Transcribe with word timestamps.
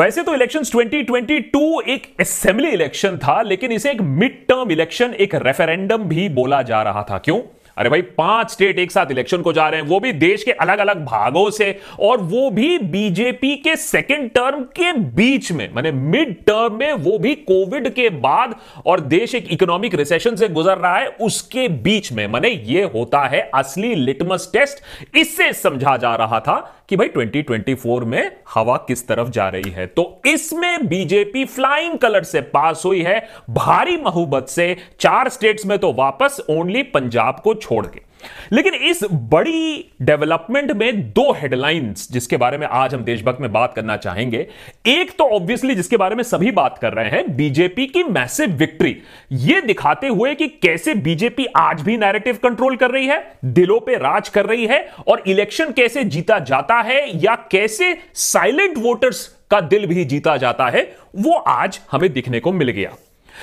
वैसे 0.00 0.22
तो 0.22 0.34
इलेक्शंस 0.34 0.72
2022 0.72 1.88
एक 1.88 2.02
असेंबली 2.20 2.68
इलेक्शन 2.68 3.16
था, 3.16 3.42
लेकिन 3.42 3.72
इसे 3.72 3.90
एक 3.90 4.00
मिड 4.00 4.46
टर्म 4.46 4.70
इलेक्शन 4.70 5.14
एक 5.14 5.34
रेफरेंडम 5.34 5.96
भी 5.96 6.28
बोला 6.28 6.62
जा 6.62 6.82
रहा 6.82 7.06
था। 7.10 7.18
क्यों? 7.18 7.40
अरे 7.76 7.90
भाई, 7.90 8.02
पाँच 8.02 8.50
स्टेट 8.50 8.78
एक 8.78 8.92
साथ 8.92 9.06
इलेक्शन 9.10 9.42
को 9.42 9.52
जा 9.52 9.68
रहे 9.68 9.80
हैं, 9.80 9.88
वो 9.88 10.00
भी 10.00 10.12
देश 10.12 10.44
के 10.44 10.52
अलग 10.52 10.78
अलग 10.78 11.04
भागों 11.04 11.50
से, 11.50 11.80
और 12.00 12.20
वो 12.20 12.50
भी 12.50 12.78
बीजेपी 12.78 13.56
के 13.56 13.76
सेकेंड 13.76 14.30
टर्म 14.30 14.62
के 14.62 14.92
बीच 14.92 15.52
में, 15.52 15.74
माने 15.74 15.92
मिड 15.92 16.34
टर्म 16.34 16.74
में 16.74 16.92
वो 16.92 17.18
भी 17.18 17.34
कोविड 17.34 17.88
के 17.88 18.10
बाद, 18.10 18.54
और 18.86 19.00
देश 19.00 19.34
एक 19.34 19.52
इकोनॉमिक 19.52 19.94
रिसेशन 19.94 20.36
से 20.36 20.48
गुजर 20.48 20.78
रहा 20.78 20.96
है, 20.96 21.06
उसके 21.06 21.68
बीच 21.68 22.12
में, 22.12 22.26
माने 22.26 22.48
ये 22.48 22.82
होता 22.82 23.20
है 23.20 23.50
असली 23.54 23.94
लिटमस 23.94 24.50
टेस्ट 24.52 25.16
इससे 25.16 25.52
समझा 25.52 25.96
जा 25.96 26.14
रहा 26.14 26.40
था 26.40 26.79
कि 26.90 26.96
भाई 26.96 27.08
2024 27.08 28.04
में 28.04 28.30
हवा 28.54 28.76
किस 28.76 29.06
तरफ़ 29.08 29.28
जा 29.28 29.48
रही 29.48 29.70
है? 29.70 29.86
तो 29.86 30.22
इसमें 30.26 30.88
बीजेपी 30.88 31.44
फ्लाइंग 31.44 31.98
कलर 31.98 32.22
से 32.22 32.40
पास 32.40 32.82
हुई 32.86 33.02
है, 33.02 33.28
भारी 33.50 33.96
मोहब्बत 33.96 34.48
से 34.48 34.76
चार 35.00 35.28
स्टेट्स 35.28 35.66
में 35.66 35.78
तो 35.78 35.92
वापस 35.92 36.40
ओनली 36.50 36.82
पंजाब 36.82 37.40
को 37.44 37.54
छोड़ 37.54 37.86
के। 37.86 38.09
लेकिन 38.52 38.74
इस 38.74 39.00
बड़ी 39.12 39.90
डेवलपमेंट 40.02 40.72
में 40.72 41.00
दो 41.10 41.32
हेडलाइंस 41.32 42.08
जिसके 42.12 42.36
बारे 42.36 42.58
में 42.58 42.66
आज 42.66 42.94
हम 42.94 43.04
देशभक्त 43.04 43.40
में 43.40 43.52
बात 43.52 43.74
करना 43.74 43.96
चाहेंगे। 43.96 44.46
एक 44.86 45.10
तो 45.10 45.24
ऑब्वियसली 45.24 45.74
जिसके 45.74 45.96
बारे 45.96 46.14
में 46.14 46.22
सभी 46.22 46.50
बात 46.50 46.78
कर 46.78 46.92
रहे 46.92 47.10
हैं 47.10 47.36
बीजेपी 47.36 47.86
की 47.86 48.02
मैसिव 48.04 48.50
विक्ट्री 48.50 48.96
यह 49.32 49.60
दिखाते 49.60 50.06
हुए 50.06 50.34
कि 50.34 50.48
कैसे 50.48 50.94
बीजेपी 50.94 51.46
आज 51.56 51.82
भी 51.82 51.96
नैरेटिव 51.96 52.38
कंट्रोल 52.42 52.76
कर 52.76 52.90
रही 52.90 53.06
है, 53.06 53.32
दिलों 53.44 53.80
पे 53.80 53.96
राज 53.96 54.28
कर 54.28 54.46
रही 54.46 54.66
है, 54.66 54.80
और 55.08 55.22
इलेक्शन 55.26 55.72
कैसे 55.72 56.04
जीता 56.04 56.38
जाता 56.38 56.80
है, 56.80 57.24
या 57.24 57.34
कैसे 57.50 57.96
साइलेंट 58.14 58.78
वोटर्स 58.78 59.26
का 59.50 59.60
दिल 59.60 59.86
भी 59.86 60.04
जीता 60.04 60.36
जाता 60.36 60.68
है, 60.68 60.96
वो 61.16 61.32
आज 61.32 61.80
हमें 61.90 62.12
दिखने 62.12 62.40
को 62.40 62.52
मिल 62.52 62.70
गया। 62.70 62.94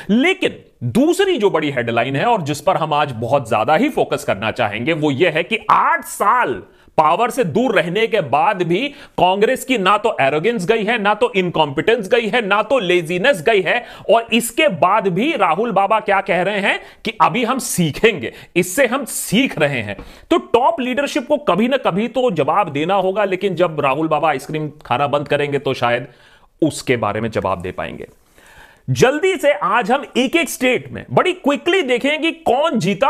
लेकिन 0.09 0.59
दूसरी 0.81 1.37
जो 1.37 1.49
बड़ी 1.49 1.69
हेडलाइन 1.71 2.15
है 2.15 2.25
और 2.25 2.41
जिस 2.41 2.61
पर 2.61 2.77
हम 2.77 2.93
आज 2.93 3.11
बहुत 3.11 3.47
ज़्यादा 3.47 3.75
ही 3.75 3.89
फोकस 3.89 4.23
करना 4.23 4.51
चाहेंगे, 4.51 4.93
वो 4.93 5.11
यह 5.11 5.31
है 5.31 5.43
कि 5.43 5.59
आठ 5.71 6.03
साल 6.05 6.61
पावर 6.97 7.29
से 7.29 7.43
दूर 7.43 7.73
रहने 7.75 8.05
के 8.07 8.21
बाद 8.23 8.61
भी 8.63 8.87
कांग्रेस 9.17 9.63
की 9.65 9.77
ना 9.77 9.97
तो 9.97 10.15
एरोगेंस 10.21 10.65
गई 10.65 10.83
है, 10.83 10.97
ना 10.97 11.13
तो 11.13 11.31
इनकॉम्पिटेंस 11.35 12.07
गई 12.09 12.27
है, 12.27 12.41
ना 12.41 12.61
तो 12.63 12.79
लेजीनेस 12.79 13.41
गई 13.41 13.61
है। 13.61 13.83
और 14.09 14.27
इसके 14.33 14.67
बाद 14.67 15.07
भी 15.07 15.31
राहुल 15.33 15.71
बाबा 15.71 15.99
क्या 15.99 16.21
कह 16.21 16.41
रहे 16.41 16.59
हैं 16.59 16.79
कि 17.05 17.11
अभी 17.21 17.43
हम 17.43 17.59
सीखेंगे, 17.59 18.33
इससे 18.55 18.85
हम 18.85 19.05
सीख 19.07 19.57
रहे 19.59 19.81
हैं। 19.81 19.97
तो 20.31 20.37
टॉप 20.37 20.79
लीडरशिप 20.81 21.27
को 21.27 21.37
कभी 21.49 21.67
ना 21.67 21.77
कभी 21.79 22.07
तो 22.07 22.29
जवाब 22.31 22.69
देना 22.69 22.95
होगा, 22.95 23.25
लेकिन 23.25 23.55
जब 23.55 23.79
राहुल 23.79 24.07
बाबा 24.07 24.29
आइसक्रीम 24.29 24.69
खाना 24.85 25.07
बंद 25.07 25.27
करेंगे 25.27 25.59
तो 25.59 25.73
शायद 25.75 26.07
उसके 26.61 26.97
बारे 26.97 27.21
में 27.21 27.29
जवाब 27.31 27.61
दे 27.61 27.71
पाएँगे। 27.71 28.07
जल्दी 28.87 29.35
से 29.35 29.51
आज 29.53 29.89
हम 29.91 30.03
एक 30.17 30.35
एक 30.35 30.49
स्टेट 30.49 30.91
में 30.91 31.05
बड़ी 31.11 31.31
क्विकली 31.33 31.81
देखें 31.81 32.21
कि 32.21 32.31
कौन 32.31 32.77
जीता 32.79 33.09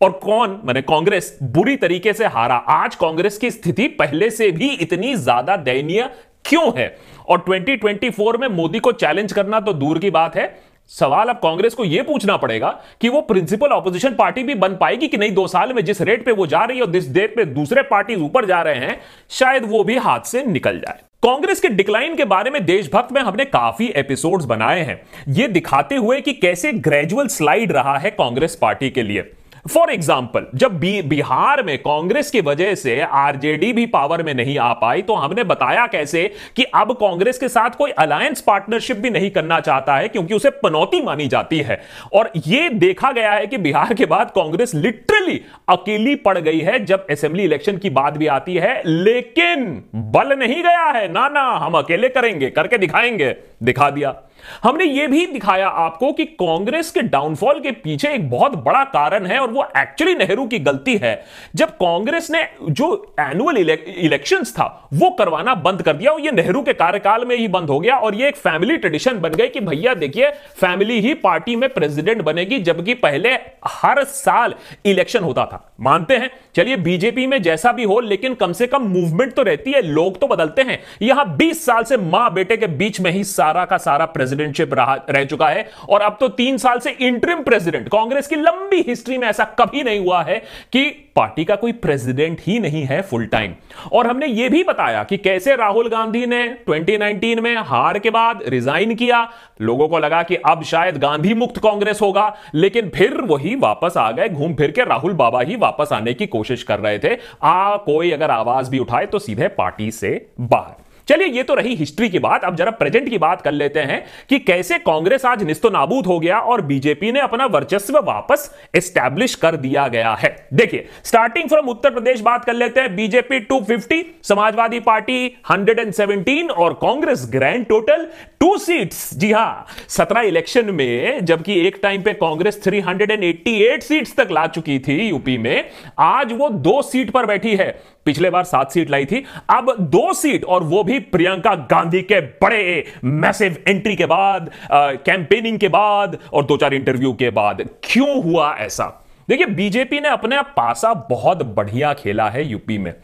और 0.00 0.10
कौन, 0.12 0.60
मैंने 0.64 0.82
कांग्रेस 0.82 1.38
बुरी 1.42 1.76
तरीके 1.76 2.12
से 2.12 2.26
हारा। 2.26 2.54
आज 2.54 2.94
कांग्रेस 2.94 3.38
की 3.38 3.50
स्थिति 3.50 3.88
पहले 3.88 4.28
से 4.30 4.50
भी 4.50 4.68
इतनी 4.68 5.14
ज़्यादा 5.14 5.56
दयनीय 5.56 6.08
क्यों 6.44 6.70
है? 6.76 6.86
और 7.28 7.44
2024 7.48 8.38
में 8.38 8.46
मोदी 8.48 8.78
को 8.78 8.92
चैलेंज 8.92 9.32
करना 9.32 9.60
तो 9.60 9.72
दूर 9.72 9.98
की 9.98 10.10
बात 10.10 10.36
है 10.36 10.46
सवाल 10.88 11.28
अब 11.28 11.36
कांग्रेस 11.36 11.74
को 11.74 11.84
यह 11.84 12.02
पूछना 12.02 12.36
पड़ेगा 12.36 12.68
कि 13.00 13.08
वो 13.08 13.20
प्रिंसिपल 13.20 13.66
ऑपोजिशन 13.66 14.14
पार्टी 14.14 14.42
भी 14.42 14.54
बन 14.54 14.76
पाएगी 14.76 15.08
कि 15.08 15.16
नहीं? 15.16 15.34
दो 15.34 15.46
साल 15.46 15.72
में 15.72 15.84
जिस 15.84 16.00
रेट 16.00 16.24
पे 16.24 16.32
वो 16.32 16.46
जा 16.46 16.64
रही 16.64 16.76
है 16.76 16.84
और 16.84 16.90
जिस 16.90 17.16
रेट 17.16 17.36
पे 17.36 17.44
दूसरे 17.44 17.82
पार्टी 17.82 18.14
ऊपर 18.14 18.44
जा 18.44 18.62
रहे 18.62 18.74
हैं, 18.74 19.00
शायद 19.30 19.64
वो 19.64 19.84
भी 19.84 19.96
हाथ 19.96 20.20
से 20.20 20.44
निकल 20.44 20.78
जाए। 20.78 20.98
कांग्रेस 21.22 21.60
के 21.60 21.68
डिक्लाइन 21.68 22.16
के 22.16 22.24
बारे 22.24 22.50
में 22.50 22.64
देशभक्त 22.64 23.12
में 23.12 23.20
हमने 23.22 23.44
काफ़ी 23.44 23.86
एपिसोड्स 23.86 24.44
बनाए 24.44 24.80
हैं। 24.80 25.00
ये 25.28 25.48
दिखाते 25.48 25.94
हुए 25.94 26.20
कि 26.20 26.32
कैसे 26.32 26.72
ग्रेजुअल 26.72 27.26
स्लाइड 27.26 27.72
रहा 27.72 27.98
है 27.98 28.10
कांग्रेस 28.10 28.56
पार्टी 28.56 28.90
के 28.90 29.02
लिए। 29.02 29.32
फॉर 29.66 29.90
एग्ज़ाम्पल 29.90 30.46
जब 30.54 30.78
बिहार 30.78 31.62
में 31.62 31.76
कांग्रेस 31.78 32.30
की 32.30 32.40
वजह 32.40 32.74
से 32.74 33.00
आरजेडी 33.00 33.72
भी 33.72 33.84
पावर 33.86 34.22
में 34.22 34.32
नहीं 34.34 34.58
आ 34.58 34.72
पाई 34.72 35.02
तो 35.02 35.14
हमने 35.14 35.44
बताया 35.44 35.86
कैसे 35.86 36.22
कि 36.56 36.64
अब 36.74 36.92
कांग्रेस 36.92 37.38
के 37.38 37.48
साथ 37.48 37.70
कोई 37.70 37.90
अलायंस 37.90 38.40
पार्टनरशिप 38.40 38.96
भी 38.96 39.10
नहीं 39.10 39.30
करना 39.30 39.60
चाहता 39.60 39.96
है, 39.96 40.08
क्योंकि 40.08 40.34
उसे 40.34 40.50
पनौती 40.62 41.00
मानी 41.02 41.28
जाती 41.28 41.58
है। 41.58 41.80
और 42.12 42.30
यह 42.46 42.68
देखा 42.70 43.12
गया 43.12 43.32
है 43.32 43.46
कि 43.46 43.58
बिहार 43.58 43.94
के 43.94 44.06
बाद 44.06 44.30
कांग्रेस 44.30 44.74
लिटरली 44.74 45.40
अकेली 45.68 46.14
पड़ 46.16 46.38
गई 46.38 46.60
है, 46.60 46.84
जब 46.84 47.06
असेंबली 47.10 47.44
इलेक्शन 47.44 47.76
की 47.76 47.90
बात 47.90 48.16
भी 48.16 48.26
आती 48.26 48.54
है, 48.54 48.80
लेकिन 48.86 49.82
बल 49.94 50.36
नहीं 50.38 50.62
गया 50.62 50.84
है। 50.90 51.08
ना 51.12 51.28
ना, 51.28 51.50
हम 51.56 51.78
अकेले 51.78 52.08
करेंगे, 52.08 52.50
करके 52.50 52.78
दिखाएँगे। 52.78 53.34
दिखा 53.62 53.90
दिया। 53.90 54.14
हमने 54.62 54.84
यह 54.84 55.06
भी 55.08 55.24
दिखाया 55.26 55.68
आपको 55.68 56.12
कि 56.12 56.24
कांग्रेस 56.34 56.90
के 56.90 57.02
डाउनफॉल 57.02 57.60
के 57.60 57.70
पीछे 57.72 58.08
एक 58.08 58.28
बहुत 58.30 58.54
बड़ा 58.64 58.82
कारण 58.86 59.26
है 59.26 59.38
और 59.38 59.50
वो 59.50 59.64
एक्चुअली 59.78 60.14
नेहरू 60.14 60.46
की 60.46 60.58
गलती 60.58 60.96
है। 60.96 61.14
जब 61.54 61.70
कांग्रेस 61.76 62.30
ने 62.30 62.42
जो 62.62 63.14
एनुअल 63.20 63.58
इलेक्शंस 63.58 64.52
था, 64.52 64.88
वो 64.92 65.10
करवाना 65.10 65.54
बंद 65.54 65.82
कर 65.82 65.92
दिया 65.92 66.10
और 66.10 66.20
ये 66.20 66.30
नेहरू 66.30 66.62
के 66.62 66.72
कार्यकाल 66.74 67.24
में 67.24 67.36
ही 67.36 67.48
बंद 67.48 67.70
हो 67.70 67.78
गया 67.80 67.96
और 67.96 68.14
ये 68.14 68.28
एक 68.28 68.36
फैमिली 68.36 68.76
ट्रेडिशन 68.76 69.18
बन 69.20 69.30
गई 69.30 69.48
कि 69.48 69.60
भैया 69.60 69.94
देखिए 69.94 70.30
फैमिली 70.56 71.00
ही 71.00 71.14
पार्टी 71.14 71.56
में 71.56 71.68
प्रेसिडेंट 71.68 72.22
बनेगी, 72.22 72.58
जबकि 72.58 72.94
पहले 72.94 73.32
हर 73.66 74.02
साल 74.04 74.54
इलेक्शन 74.84 75.24
होता 75.24 75.44
था। 75.46 75.74
मानते 75.80 76.16
हैं? 76.16 76.30
चलिए 76.54 76.76
बीजेपी 76.76 77.26
में 77.26 77.40
जैसा 77.42 77.72
भी 77.72 77.84
हो, 77.84 77.98
लेकिन 78.00 78.34
कम 78.34 78.52
से 78.52 78.66
कम 78.66 78.82
मूवमेंट 78.84 79.34
तो 79.34 79.42
रहती 79.42 79.72
है, 79.72 79.82
लोग 79.82 80.20
तो 80.20 80.26
बदलते 80.26 80.62
हैं। 80.62 80.78
यहाँ 81.02 81.36
बीस 81.36 81.64
साल 81.66 81.84
से 81.84 81.96
माँ 81.96 82.32
बेटे 82.34 82.56
के 82.56 82.66
बीच 82.68 83.00
में 83.00 83.10
ही 83.10 83.24
सारा 83.24 83.64
का 83.64 83.76
सारा 83.78 84.04
प्रेसिडेंट 84.06 84.23
प्रेसिडेंटशिप 84.24 84.70
रह 85.10 85.24
चुका 85.24 85.48
है 85.48 85.68
और 85.88 86.00
अब 86.00 86.16
तो 86.20 86.28
तीन 86.34 86.56
साल 86.56 86.78
से 86.78 86.90
इंटरिम 87.00 87.42
प्रेसिडेंट 87.42 87.88
कांग्रेस 87.88 88.26
की 88.26 88.36
लंबी 88.36 88.84
हिस्ट्री 88.88 89.18
में 89.18 89.28
ऐसा 89.28 89.44
कभी 89.58 89.82
नहीं 89.82 90.00
हुआ 90.00 90.22
है 90.22 90.36
कि 90.72 90.84
पार्टी 91.16 91.44
का 91.44 91.56
कोई 91.56 91.72
प्रेसिडेंट 91.72 92.40
ही 92.46 92.58
नहीं 92.58 92.82
है 92.84 93.00
फुल 93.02 93.26
टाइम 93.26 93.52
और 93.92 94.06
हमने 94.06 94.26
यह 94.26 94.48
भी 94.48 94.62
बताया 94.64 95.02
कि 95.04 95.16
कैसे 95.16 95.56
राहुल 95.56 95.88
गांधी 95.88 96.24
ने 96.26 96.42
2019 96.68 97.40
में 97.40 97.56
हार 97.56 97.98
के 97.98 98.10
बाद 98.10 98.42
रिजाइन 98.48 98.94
किया, 98.94 99.20
लोगों 99.60 99.88
को 99.88 99.98
लगा 99.98 100.22
कि 100.22 100.36
अब 100.46 100.62
शायद 100.62 100.98
गांधी 100.98 101.34
मुक्त 101.34 101.58
कांग्रेस 101.58 102.00
होगा, 102.02 102.36
लेकिन 102.54 102.90
फिर 102.94 103.20
वही 103.20 103.54
वापस 103.54 103.96
आ 103.96 104.10
गए, 104.10 104.28
घूम 104.28 104.54
फिर 104.54 104.70
के 104.70 104.84
राहुल 104.84 105.12
बाबा 105.12 105.40
ही 105.40 105.56
वापस 105.56 105.92
आने 105.92 106.14
की 106.14 106.26
कोशिश 106.26 106.62
कर 106.62 106.80
रहे 106.80 106.98
थे। 106.98 107.16
आ, 107.42 107.76
कोई 107.76 108.10
अगर 108.10 108.30
आवाज़ 108.30 108.70
भी 108.70 108.78
उठाए 108.78 109.06
तो 109.06 109.18
सीधे 109.18 109.48
पार्टी 109.48 109.90
से 109.90 110.26
बाहर। 110.40 110.83
चलिए, 111.08 111.26
ये 111.26 111.42
तो 111.42 111.54
रही 111.54 111.74
हिस्ट्री 111.74 112.08
की 112.08 112.18
बात। 112.18 112.44
अब 112.44 112.56
जरा 112.56 112.70
प्रेजेंट 112.70 113.08
की 113.08 113.18
बात 113.18 113.42
कर 113.42 113.52
लेते 113.52 113.80
हैं 113.80 114.04
कि 114.28 114.38
कैसे 114.38 114.78
कांग्रेस 114.78 115.24
आज 115.24 115.42
निस्तो 115.42 115.70
नाबूद 115.70 116.06
हो 116.06 116.18
गया 116.20 116.38
और 116.38 116.60
बीजेपी 116.60 117.12
ने 117.12 117.20
अपना 117.20 117.46
वर्चस्व 117.46 117.98
वापस 117.98 118.50
एस्टैब्लिश 118.74 119.34
कर 119.34 119.56
दिया 119.56 119.86
गया 119.88 120.12
है। 120.14 120.34
देखिए 120.54 120.86
स्टार्टिंग 121.04 121.48
फ्रॉम 121.48 121.68
उत्तर 121.68 121.90
प्रदेश 121.90 122.20
बात 122.20 122.44
कर 122.44 122.54
लेते 122.54 122.80
हैं। 122.80 122.94
बीजेपी 122.96 123.40
250 123.42 124.02
समाजवादी 124.22 124.80
पार्टी 124.80 125.26
117 125.50 126.50
और 126.50 126.72
Congress 126.74 127.26
grand 127.32 127.66
total 127.66 128.06
two 128.40 128.56
seats 128.58 129.14
जी 129.14 129.30
हाँ, 129.32 129.66
सत्रह 129.88 130.20
इलेक्शन 130.20 130.70
में, 130.70 131.24
जबकि 131.24 131.60
एक 131.66 131.78
टाइम 131.82 132.02
पे 132.02 132.12
कांग्रेस 132.12 132.62
388 132.62 133.82
सीट्स 133.82 134.14
तक 134.16 134.28
ला 134.32 134.46
चुकी 134.46 134.78
थी 134.78 135.00
यूपी 135.08 135.36
में। 135.38 135.64
आज 135.98 136.32
वो 136.32 136.48
दो 136.48 136.80
सीट 136.82 137.10
पर 137.10 137.26
बैठी 137.26 137.54
है। 137.56 137.70
पिछले 138.04 138.30
बार 138.30 138.44
सात 138.44 138.72
सीट 138.72 138.90
लाई 138.90 139.04
थी। 139.04 139.24
अब 139.50 139.74
दो 139.80 140.12
सीट 140.12 140.44
और 140.44 140.62
वो 140.62 140.82
भी 140.84 140.93
प्रियंका 141.00 141.54
गांधी 141.70 142.02
के 142.02 142.20
बड़े 142.20 142.84
मैसिव 143.04 143.56
एंट्री 143.68 143.96
के 143.96 144.06
बाद 144.06 144.50
कैंपेनिंग 144.72 145.58
के 145.58 145.68
बाद 145.68 146.18
और 146.32 146.44
दो 146.44 146.56
चार 146.56 146.74
इंटरव्यू 146.74 147.12
के 147.12 147.30
बाद। 147.30 147.62
क्यों 147.84 148.22
हुआ 148.24 148.54
ऐसा? 148.54 148.86
देखिए 149.28 149.46
बीजेपी 149.46 150.00
ने 150.00 150.08
अपने 150.08 150.40
पासा 150.56 150.92
बहुत 151.10 151.42
बढ़िया 151.46 151.92
खेला 151.94 152.28
है 152.28 152.44
यूपी 152.44 152.78
में। 152.78 152.94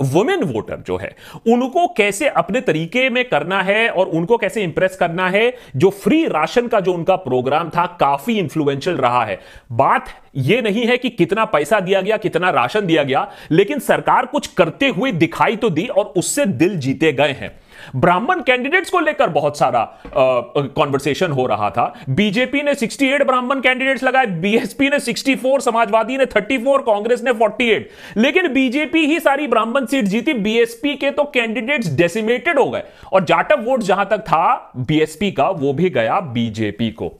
वुमेन 0.00 0.42
वोटर 0.42 0.82
जो 0.86 0.96
है, 0.96 1.14
उनको 1.48 1.86
कैसे 1.88 2.28
अपने 2.28 2.60
तरीके 2.60 3.08
में 3.10 3.24
करना 3.28 3.62
है 3.62 3.88
और 3.88 4.06
उनको 4.06 4.36
कैसे 4.36 4.62
इंप्रेस 4.62 4.96
करना 4.96 5.28
है, 5.28 5.54
जो 5.76 5.90
फ्री 5.90 6.24
राशन 6.26 6.68
का 6.68 6.80
जो 6.80 6.92
उनका 6.92 7.16
प्रोग्राम 7.16 7.68
था, 7.68 7.86
काफ़ी 8.00 8.38
इंफ्लुएंशियल 8.38 8.96
रहा 8.96 9.24
है। 9.24 9.40
बात 9.72 10.06
यह 10.36 10.62
नहीं 10.62 10.86
है 10.86 10.96
कि 10.98 11.10
कितना 11.10 11.44
पैसा 11.44 11.80
दिया 11.80 12.00
गया, 12.00 12.16
कितना 12.16 12.50
राशन 12.50 12.86
दिया 12.86 13.02
गया, 13.02 13.30
लेकिन 13.50 13.78
सरकार 13.78 14.26
कुछ 14.26 14.46
करते 14.46 14.88
हुए 14.88 15.12
दिखाई 15.12 15.56
तो 15.56 15.70
दी 15.70 15.86
और 15.86 16.04
उससे 16.16 16.46
दिल 16.46 16.78
जीते 16.78 17.12
गए 17.12 17.32
हैं। 17.32 17.63
ब्राह्मण 17.96 18.40
कैंडिडेट्स 18.42 18.90
को 18.90 19.00
लेकर 19.00 19.28
बहुत 19.30 19.58
सारा 19.58 19.84
कॉन्वर्सेशन 20.06 21.32
हो 21.32 21.46
रहा 21.46 21.70
था। 21.70 21.92
बीजेपी 22.10 22.62
ने 22.62 22.74
68 22.74 23.22
ब्राह्मण 23.22 23.60
कैंडिडेट्स 23.60 24.02
लगाए 24.02 24.26
बीएसपी 24.26 24.88
ने 24.88 24.98
64 25.00 25.60
समाजवादी 25.60 26.16
ने 26.16 26.26
34 26.26 26.82
कांग्रेस 26.82 27.22
ने 27.22 27.32
48 27.34 28.16
लेकिन 28.16 28.52
बीजेपी 28.52 29.04
ही 29.06 29.18
सारी 29.20 29.46
ब्राह्मण 29.46 29.86
सीट 29.86 30.04
जीती 30.04 30.32
बीएसपी 30.34 30.94
के 30.94 31.10
तो 31.10 31.24
कैंडिडेट्स 31.24 31.94
डेसिमेटेड 31.96 32.58
हो 32.58 32.70
गए। 32.70 32.82
और 33.12 33.24
जाटव 33.24 33.62
वोट 33.62 33.82
जहाँ 33.82 34.06
तक 34.10 34.20
था 34.20 34.72
बीएसपी 34.76 35.30
का, 35.32 35.48
वो 35.48 35.72
भी 35.72 35.90
गया 35.90 36.20
बीजेपी 36.20 36.90
को। 36.90 37.12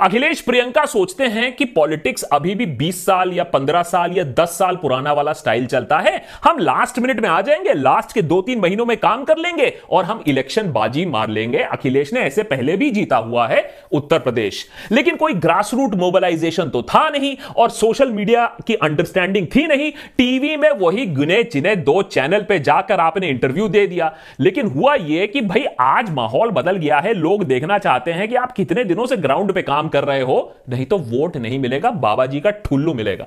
अखिलेश 0.00 0.40
प्रियंका 0.40 0.84
सोचते 0.84 1.24
हैं 1.24 1.56
कि 1.56 1.64
पॉलिटिक्स 1.64 2.22
अभी 2.22 2.54
भी 2.54 2.66
20 2.66 3.06
साल 3.06 3.32
या 3.32 3.44
15 3.44 3.82
साल 3.82 4.12
या 4.12 4.24
10 4.24 4.48
साल 4.48 4.76
पुराना 4.76 5.12
वाला 5.12 5.32
स्टाइल 5.32 5.66
चलता 5.66 5.98
है। 5.98 6.24
हम 6.44 6.58
लास्ट 6.58 6.98
मिनट 6.98 7.20
में 7.20 7.28
आ 7.28 7.40
जाएँगे 7.40 7.72
लास्ट 7.72 8.12
के 8.12 8.22
दो 8.22 8.42
तीन 8.42 8.60
महीनों 8.60 8.86
में 8.86 8.96
काम 8.96 9.24
कर 9.24 9.38
लेंगे 9.38 9.72
और 9.90 10.04
हम 10.04 10.24
इलेक्शन 10.26 10.72
बाजी 10.72 11.06
मार 11.06 11.28
लेंगे। 11.28 11.58
अखिलेश 11.58 12.12
ने 12.12 12.20
ऐसे 12.20 12.42
पहले 12.42 12.76
भी 12.76 12.90
जीता 12.90 13.16
हुआ 13.16 13.46
है 13.46 13.74
उत्तर 13.92 14.18
प्रदेश। 14.18 14.68
लेकिन 14.92 15.16
कोई 15.16 15.32
ग्रास 15.32 15.74
रूट 15.74 15.94
मोबिलाइजेशन 15.94 16.68
तो 16.68 16.82
था 16.82 17.08
नहीं 17.08 17.36
और 17.56 17.70
सोशल 17.70 18.10
मीडिया 18.10 18.46
की 18.66 18.74
अंडरस्टैंडिंग 18.74 19.46
थी 19.56 19.66
नहीं। 19.66 19.92
टीवी 20.18 20.56
में 20.56 20.70
वही 20.70 21.06
गुने 21.06 21.44
चिने 21.44 21.76
दो 21.76 22.02
चैनल 22.02 22.42
पे 22.42 22.58
जाकर 22.58 23.00
आपने 23.00 23.28
इंटरव्यू 23.28 23.68
दे 23.68 23.86
दिया। 23.86 24.16
लेकिन 24.40 24.66
हुआ 24.66 24.94
यह 24.94 25.26
कि 25.26 25.40
भाई 25.40 25.64
आज 25.80 26.10
माहौल 26.10 26.50
बदल 26.50 26.76
गया 26.76 26.98
है। 26.98 27.14
लोग 27.14 27.44
देखना 27.44 27.78
चाहते 27.78 28.12
हैं 28.12 28.28
कि 28.28 28.34
आप 28.34 28.52
कितने 28.52 28.84
दिनों 28.84 29.06
से 29.06 29.16
ग्राउंड 29.16 29.52
पे 29.52 29.62
काम 29.62 29.73
कर 29.82 30.04
रहे 30.04 30.20
हो, 30.20 30.54
नहीं 30.68 30.86
तो 30.86 30.98
वोट 30.98 31.36
नहीं 31.36 31.58
मिलेगा 31.58 31.90
बाबा 31.90 32.26
जी 32.26 32.40
का 32.40 32.50
ठुल्लू 32.50 32.94
मिलेगा। 32.94 33.26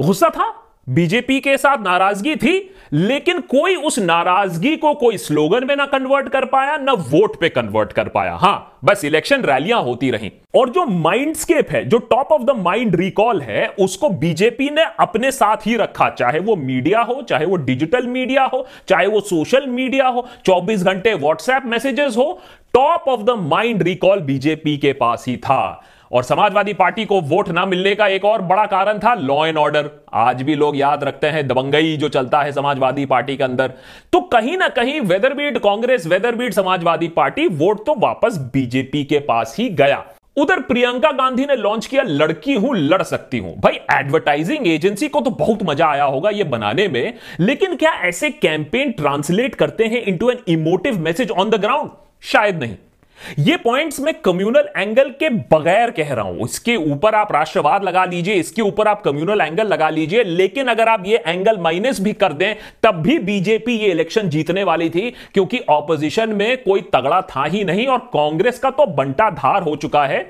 गुस्सा 0.00 0.28
था, 0.28 0.62
बीजेपी 0.88 1.40
के 1.40 1.56
साथ 1.56 1.78
नाराज़गी 1.78 2.36
थी, 2.36 2.74
लेकिन 2.92 3.40
कोई 3.40 3.76
उस 3.76 3.98
नाराज़गी 3.98 4.76
को 4.76 4.94
कोई 4.94 5.16
स्लोगन 5.16 5.66
में 5.66 5.76
ना 5.76 5.86
कन्वर्ट 5.86 6.28
कर 6.28 6.44
पाया, 6.44 6.76
ना 6.76 6.92
वोट 6.92 7.40
पे 7.40 7.48
कन्वर्ट 7.48 7.92
कर 7.92 8.08
पाया। 8.08 8.34
हाँ, 8.34 8.78
बस 8.84 9.04
इलेक्शन 9.04 9.42
रैलियाँ 9.42 9.82
होती 9.82 10.10
रहीं। 10.10 10.30
और 10.54 10.70
जो 10.70 10.84
माइंडस्केप 10.84 11.70
है, 11.70 11.84
जो 11.84 11.98
top 11.98 12.32
of 12.32 12.42
the 12.42 12.50
mind 12.50 12.96
recall 12.96 13.42
है, 13.42 13.68
उसको 13.68 14.08
बीजेपी 14.08 14.70
ने 14.70 14.84
अपने 15.00 15.30
साथ 15.30 15.56
ही 15.56 15.76
रखा, 15.76 16.10
चाहे 16.10 16.38
वो 16.38 16.56
मीडिया 16.56 17.00
हो, 17.00 17.22
चाहे 17.22 17.46
वो 17.46 17.56
डिजिटल 17.56 18.06
मीडिया 18.06 18.44
हो, 18.44 18.66
चाहे 18.88 19.06
वो 19.06 19.20
सोशल 19.20 19.66
मीडिया 19.66 20.08
हो 20.08 20.26
24 20.44 20.82
घंटे 20.82 21.14
व्हाट्सएप 21.14 21.62
मैसेजेस 21.66 22.16
हो 22.16 22.40
top 22.76 23.04
of 23.08 23.20
the 23.20 23.30
mind 23.40 23.82
recall 23.82 24.20
BJP 24.22 24.76
के 24.76 24.92
पास 24.92 25.24
ही 25.28 25.36
था। 25.36 25.82
और 26.10 26.22
समाजवादी 26.24 26.72
पार्टी 26.74 27.04
को 27.04 27.20
वोट 27.20 27.48
ना 27.48 27.64
मिलने 27.66 27.94
का 27.94 28.06
एक 28.08 28.24
और 28.24 28.42
बड़ा 28.42 28.66
कारण 28.66 28.98
था 28.98 29.14
लॉ 29.14 29.46
एंड 29.46 29.58
ऑर्डर 29.58 29.90
आज 30.14 30.42
भी 30.42 30.54
लोग 30.54 30.76
याद 30.76 31.04
रखते 31.04 31.26
हैं 31.26 31.46
दबंगई 31.48 31.96
जो 31.96 32.08
चलता 32.08 32.42
है 32.42 32.52
समाजवादी 32.52 33.06
पार्टी 33.06 33.36
के 33.36 33.44
अंदर। 33.44 33.72
तो 34.12 34.20
कहीं 34.28 34.56
ना 34.58 34.68
कहीं 34.70 35.00
whether 35.02 35.34
beat 35.34 35.58
Congress 35.58 36.06
whether 36.06 36.34
beat 36.34 36.54
Samajwadi 36.54 37.08
party 37.16 37.46
vote 37.48 37.84
तो 37.86 37.94
वापस 37.98 38.38
बीजेपी 38.54 39.04
के 39.04 39.18
पास 39.22 39.56
ही 39.58 39.68
गया। 39.70 40.04
उधर 40.36 40.60
प्रियंका 40.62 41.12
गांधी 41.14 41.46
ने 41.46 41.56
लॉन्च 41.56 41.86
किया, 41.86 42.02
लड़की 42.02 42.54
हूँ, 42.54 42.76
लड़ 42.76 43.02
सकती 43.04 43.38
हूँ। 43.38 43.58
भाई 43.58 43.80
एडवर्टाइजिंग 43.92 44.66
एजेंसी 44.68 45.08
को 45.08 45.20
तो 45.20 45.30
बहुत 45.32 45.62
मज़ा 45.64 45.86
आया 45.86 46.04
होगा 46.04 46.30
ये 46.30 46.44
बनाने 46.46 46.88
में, 46.88 47.14
लेकिन 47.40 47.76
क्या 47.76 48.00
ऐसे 48.04 48.30
कैंपेन 48.32 48.92
ट्रांसलेट 48.94 49.54
करते 49.54 49.84
हैं 49.84 50.02
into 50.02 50.30
an 50.30 50.50
emotive 50.50 51.00
message 51.00 51.30
on 51.30 51.50
the 51.50 51.60
ground 51.60 51.90
शायद 52.22 52.58
नहीं। 52.58 52.76
ये 53.38 53.56
पॉइंट्स 53.56 53.98
मैं 54.00 54.12
कम्युनल 54.14 54.68
एंगल 54.76 55.10
के 55.10 55.28
बगैर 55.50 55.90
कह 55.90 56.12
रहा 56.14 56.24
हूँ। 56.24 56.44
इसके 56.44 56.74
ऊपर 56.76 57.14
आप 57.14 57.32
राष्ट्रवाद 57.32 57.84
लगा 57.84 58.04
लीजिए, 58.04 58.34
इसके 58.34 58.62
ऊपर 58.62 58.88
आप 58.88 59.02
कम्युनल 59.02 59.40
एंगल 59.40 59.66
लगा 59.66 59.88
लीजिए, 59.90 60.24
लेकिन 60.24 60.68
अगर 60.68 60.88
आप 60.88 61.06
ये 61.06 61.22
एंगल 61.26 61.58
माइनस 61.58 62.00
भी 62.00 62.12
कर 62.14 62.32
दें, 62.32 62.54
तब 62.82 63.00
भी 63.02 63.18
बीजेपी 63.20 63.76
ये 63.76 63.90
इलेक्शन 63.90 64.28
जीतने 64.28 64.64
वाली 64.64 64.90
थी, 64.90 65.10
क्योंकि 65.34 65.58
ऑपोजिशन 65.60 66.32
में 66.32 66.62
कोई 66.62 66.80
तगड़ा 66.94 67.20
था 67.26 67.44
ही 67.44 67.64
नहीं 67.64 67.86
और 67.86 67.98
कांग्रेस 68.12 68.58
का 68.58 68.70
तो 68.70 68.86
बंटा 68.86 69.30
धार 69.32 69.62
हो 69.62 69.76
चुका 69.76 70.04
है। 70.04 70.20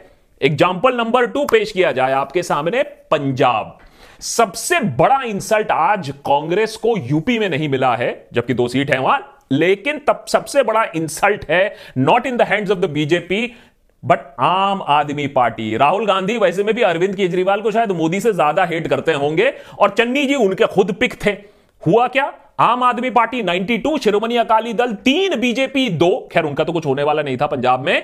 एग्ज़ाम्पल 0.41 0.97
नंबर 0.97 1.27
टू 1.27 1.44
पेश 1.44 1.73
किया 1.73 1.93
जाए 1.93 2.12
आपके 2.12 2.43
सामने, 2.43 2.82
पंजाब। 2.82 3.79
सबसे 4.23 4.81
बड़ा 4.97 5.23
इंसल्ट 5.23 5.71
आज 5.71 6.11
कांग्रेस 6.27 6.77
को 6.77 6.97
यूपी 6.99 7.39
में 7.39 7.49
नहीं 7.49 7.69
मिला 7.69 7.94
है, 7.97 8.29
जबकि 8.32 8.55
दो 8.55 8.69
सीट 8.69 8.91
है 8.91 9.00
वहाँ। 9.00 9.32
लेकिन 9.50 9.98
तब 9.98 10.25
सबसे 10.28 10.62
बड़ा 10.62 10.84
इंसल्ट 10.96 11.44
है 11.50 11.75
not 11.98 12.26
in 12.26 12.37
the 12.37 12.43
hands 12.43 12.70
of 12.70 12.78
the 12.78 12.90
BJP 12.90 13.54
but 14.02 14.20
Aam 14.40 14.82
Aadmi 14.82 15.26
party. 15.26 15.76
Rahul 15.76 16.06
Gandhi, 16.06 16.37
वैसे 16.38 16.64
में 16.64 16.75
भी 16.75 16.82
अरविंद 16.82 17.14
केजरीवाल 17.16 17.60
को 17.60 17.70
शायद 17.70 17.93
मोदी 17.93 18.20
से 18.20 18.32
ज़्यादा 18.32 18.64
हेट 18.64 18.87
करते 18.88 19.12
होंगे, 19.12 19.52
और 19.78 19.90
चन्नी 19.90 20.25
जी 20.26 20.34
उनके 20.37 20.66
खुद 20.66 20.93
पिक 20.93 21.14
थे। 21.25 21.31
हुआ 21.82 22.06
क्या? 22.08 22.32
आम 22.60 22.82
आदमी 22.82 23.10
पार्टी 23.10 23.43
92 23.43 23.98
शिरोमणि 23.98 24.37
अकाली 24.37 24.72
दल, 24.72 24.93
तीन 24.94 25.37
बीजेपी 25.40 25.88
दो, 25.90 26.28
खैर 26.32 26.44
उनका 26.44 26.64
तो 26.64 26.72
कुछ 26.72 26.87
होने 26.87 27.02
वाला 27.02 27.22
नहीं 27.22 27.37
था 27.37 27.46
पंजाब 27.46 27.81
में 27.81 28.02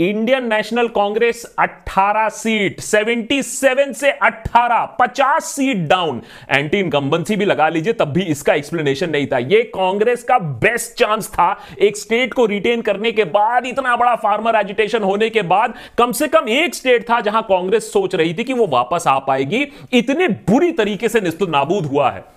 इंडियन 0.00 0.46
नेशनल 0.52 0.88
कांग्रेस 0.88 1.44
18 1.58 2.28
सीट 2.28 2.80
77 2.80 3.92
से 3.92 4.10
18 4.22 4.84
50 5.00 5.44
सीट 5.44 5.76
डाउन 5.76 6.22
एंटी 6.50 6.78
इनकम्बेंसी 6.78 7.36
भी 7.36 7.44
लगा 7.44 7.68
लीजिए, 7.68 7.92
तब 7.92 8.04
भी 8.04 8.22
इसका 8.22 8.54
एक्सप्लेनेशन 8.54 9.10
नहीं 9.10 9.26
था। 9.26 9.38
यह 9.38 9.62
कांग्रेस 9.74 10.24
का 10.24 10.38
बेस्ट 10.38 10.98
चांस 10.98 11.28
था। 11.28 11.60
एक 11.80 11.96
स्टेट 11.96 12.34
को 12.34 12.46
रिटेन 12.46 12.82
करने 12.82 13.12
के 13.12 13.24
बाद, 13.24 13.66
इतना 13.66 13.96
बड़ा 13.96 14.14
फार्मर 14.14 14.56
एजुटेशन 14.56 15.02
होने 15.02 15.30
के 15.30 15.42
बाद, 15.42 15.74
कम 15.98 16.12
से 16.12 16.28
कम 16.28 16.48
एक 16.48 16.74
स्टेट 16.74 17.10
था 17.10 17.20
जहाँ 17.20 17.42
कांग्रेस 17.42 17.92
सोच 17.92 18.14
रही 18.14 18.34
थी 18.34 18.44
कि 18.44 18.52
वो 18.52 18.66
वापस 18.66 19.04
आ 19.08 19.18
पाएगी। 19.18 19.66
इतने 19.92 20.28
बुरी 20.28 20.72
तरीके 20.72 21.08
से 21.08 21.20
निस्तुल 21.20 21.50
नाबूद 21.50 21.86
हुआ 21.86 22.10
है। 22.10 22.33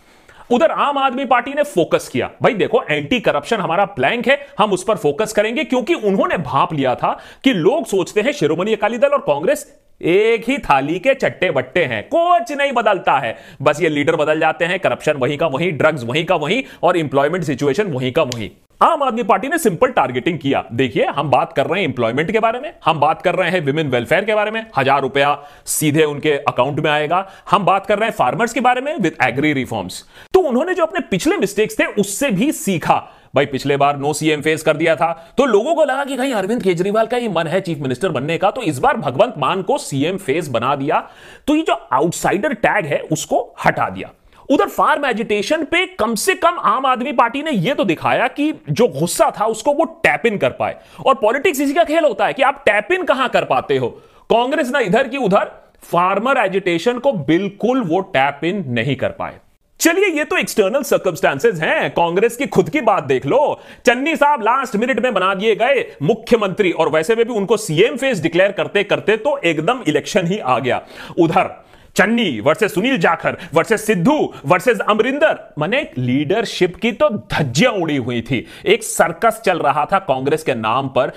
उधर 0.50 0.72
आम 0.72 0.98
आदमी 0.98 1.26
पार्टी 1.26 1.54
ने 1.54 1.64
फोकस 1.66 2.08
किया। 2.10 2.30
भाई 2.42 2.54
देखो 2.54 2.84
एंटी 2.84 3.20
करप्शन 3.20 3.58
हमारा 3.58 3.86
प्लैंक 3.88 4.28
है, 4.28 4.40
हम 4.60 4.72
उस 4.74 4.84
पर 4.84 4.98
फोकस 4.98 5.34
करेंगे 5.34 5.64
क्योंकि 5.64 5.94
उन्होंने 5.94 6.38
भाप 6.38 6.74
लिया 6.74 6.96
था 6.96 7.18
कि 7.44 7.54
लोग 7.54 7.86
सोचते 7.86 8.22
हैं 8.22 8.32
शिरोमणि 8.32 8.74
अकाली 8.74 8.98
दल 8.98 9.08
और 9.08 9.22
कांग्रेस 9.22 9.66
एक 10.02 10.50
ही 10.50 10.58
थाली 10.60 11.00
के 11.00 11.14
चट्टे 11.14 11.50
बट्टे 11.52 11.84
हैं, 11.86 12.04
कुछ 12.06 12.52
नहीं 12.52 12.72
बदलता 12.72 13.18
है। 13.20 13.36
बस 13.62 13.82
ये 13.82 13.90
लीडर 13.90 14.16
बदल 14.16 14.40
जाते 14.40 14.66
हैं, 14.66 14.80
करप्शन 14.80 15.18
वहीं 15.18 15.38
का 15.38 15.48
वहीं, 15.48 15.72
ड्रग्स 15.72 16.04
वहीं 16.04 16.26
का 16.26 16.36
वहीं 16.36 16.62
और 16.84 16.98
इंप्लॉयमेंट 16.98 17.44
सिचुएशन 17.44 17.92
वहीं 17.92 18.12
का 18.12 18.24
वहीं। 18.24 18.50
आम 18.82 19.04
आदमी 19.04 19.24
पार्टी 19.24 19.48
ने 19.48 19.58
सिंपल 19.58 19.92
टारगेटिंग 19.92 20.38
किया। 20.40 20.64
देखिए, 20.72 21.06
हम 21.08 21.30
बात 21.30 21.54
कर 21.54 21.68
रहे 21.68 21.80
हैं 21.80 21.88
इंप्लॉयमेंट 21.88 22.32
के 22.32 22.40
बारे 22.40 22.60
में, 22.60 22.72
हम 22.86 23.00
बात 23.00 23.22
कर 23.22 23.36
रहे 23.36 23.50
हैं 23.50 23.62
विमेन 23.62 23.90
वेलफेयर 23.90 24.26
के 24.26 24.36
बारे 24.36 24.52
में, 24.52 24.66
हज़ार 24.78 25.02
रुपया 25.02 25.38
सीधे 25.68 26.04
उनके 26.04 26.38
अकाउंट 26.40 26.80
में 26.80 26.90
आएगा। 26.92 27.26
हम 27.52 27.66
बात 27.66 27.86
कर 27.86 28.00
रहे 28.00 28.10
हैं 28.10 28.16
फार्मर्स 28.16 28.54
के 28.54 28.60
बारे 28.62 28.82
में 28.82 28.96
विद 28.98 29.18
एग्री 29.24 29.54
रिफॉर्म्स 29.54 30.04
तो 30.34 30.40
उन्होंने 30.42 30.74
जो 30.74 30.84
अपने 30.84 31.00
पिछले 31.02 31.38
मिस्टेक्स 31.38 31.80
थे, 31.80 31.86
उससे 31.86 32.30
भी 32.32 32.52
सीखा। 32.54 33.04
भाई, 33.38 33.46
पिछले 33.46 33.76
बार 33.78 33.98
नो 33.98 34.12
सीएम 34.14 34.42
फेस 34.42 34.64
कर 34.64 34.78
दिया 34.78 34.96
था। 34.96 35.12
तो 35.38 35.46
लोगों 35.46 35.74
को 35.76 35.84
लगा 35.84 36.04
कि 36.06 36.16
कहीं 36.18 36.34
अरविंद 36.34 36.62
केजरीवाल 36.64 37.08
का 37.08 37.18
ही 37.18 37.28
मन 37.30 37.48
है 37.48 37.60
चीफ 37.62 37.80
मिनिस्टर 37.80 38.10
बनने 38.10 38.38
का 38.38 38.52
तो 38.52 38.62
इस 38.62 38.80
बार 38.80 38.98
भगवंत 38.98 39.34
मान 39.38 39.62
को 39.62 39.78
सीएम 39.78 40.18
फेस 40.18 40.48
बना 40.48 40.76
दिया। 40.76 41.00
तो 41.48 41.56
ये 41.56 41.62
जो 41.62 41.74
आउटसाइडर 41.94 42.54
टैग 42.54 42.86
है, 42.86 43.00
उसको 43.12 43.56
हटा 43.66 43.90
दिया। 43.90 44.12
उधर 44.50 44.70
फार्म 44.70 45.06
एजिटेशन 45.06 45.64
पे 45.66 45.86
कम 45.96 46.16
से 46.16 46.36
कम 46.36 46.58
आम 46.66 46.86
आदमी 46.86 47.12
पार्टी 47.12 47.44
ने 47.44 47.52
यह 47.52 47.74
तो 47.74 47.84
दिखाया 47.84 48.28
कि 48.28 48.52
जो 48.70 48.88
गुस्सा 48.90 49.32
था, 49.40 49.46
उसको 49.46 49.74
वो 49.74 49.86
टैप 50.04 50.26
इन 50.26 50.38
कर 50.38 50.50
पाए। 50.50 50.76
और 51.06 51.16
पॉलिटिक्स 51.16 51.62
इसी 51.62 51.74
का 51.74 51.84
खेल 51.84 52.06
होता 52.06 52.26
है 52.26 52.34
कि 52.34 52.44
आप 52.44 52.64
टैप 52.66 52.92
इन 52.92 53.04
कहाँ 53.04 53.30
कर 53.30 53.46
पाते 53.46 53.78
हो? 53.78 53.90
कांग्रेस 54.30 54.72
ना 54.72 54.80
इधर 54.80 55.08
की 55.08 55.18
उधर 55.18 55.52
फार्मर 55.84 56.38
एजिटेशन 56.38 57.00
को 57.00 57.12
बिल्कुल 57.14 57.82
वो 57.82 58.00
टैप 58.14 58.44
इन 58.44 58.64
नहीं 58.70 58.96
कर 58.96 59.10
पाए। 59.10 59.40
चलिए, 59.80 60.08
ये 60.08 60.24
तो 60.24 60.38
एक्सटर्नल 60.38 60.82
सर्कमस्टांसेस 60.82 61.60
हैं। 61.60 61.90
कांग्रेस 61.92 62.38
की 62.38 62.46
खुद 62.46 62.70
की 62.70 62.82
बात 62.82 63.04
देख 63.04 63.26
लो। 63.26 63.60
चन्नी 63.86 64.16
साहब 64.16 64.42
लास्ट 64.42 64.76
मिनट 64.76 65.00
में 65.00 65.14
बना 65.14 65.34
दिए 65.36 65.56
गए 65.56 65.86
मुख्यमंत्री, 66.02 66.72
और 66.72 66.90
वैसे 66.90 67.16
में 67.16 67.26
भी 67.26 67.34
उनको 67.34 67.58
सीएम 67.58 67.98
फेस 67.98 68.22
डिक्लेयर 68.22 68.52
करते 68.52 68.84
करते 68.84 69.18
तो 69.18 69.38
एकदम 69.40 69.84
इलेक्शन 69.88 70.28
ही 70.28 70.38
आ 70.38 70.58
गया। 70.60 70.82
उधर 71.20 71.50
Channi 71.98 72.40
versus 72.40 72.74
Sunil 72.74 72.98
Jakhar 72.98 73.38
versus 73.54 73.86
Sidhu 73.86 74.18
versus 74.46 74.80
Amarinder. 74.80 75.38
मैंने 75.60 75.82
लीडरशिप 75.98 76.76
की 76.76 76.92
तो 76.92 77.10
धज्जियाँ 77.10 77.72
उड़ी 77.74 77.96
हुई 77.98 78.22
थी। 78.22 78.46
एक 78.66 78.84
सर्कस 78.84 79.42
चल 79.46 79.60
रहा 79.60 79.86
था 79.86 80.00
कांग्रेस 80.00 80.44
के 80.44 80.56
नाम 80.56 80.88
पर। 80.98 81.12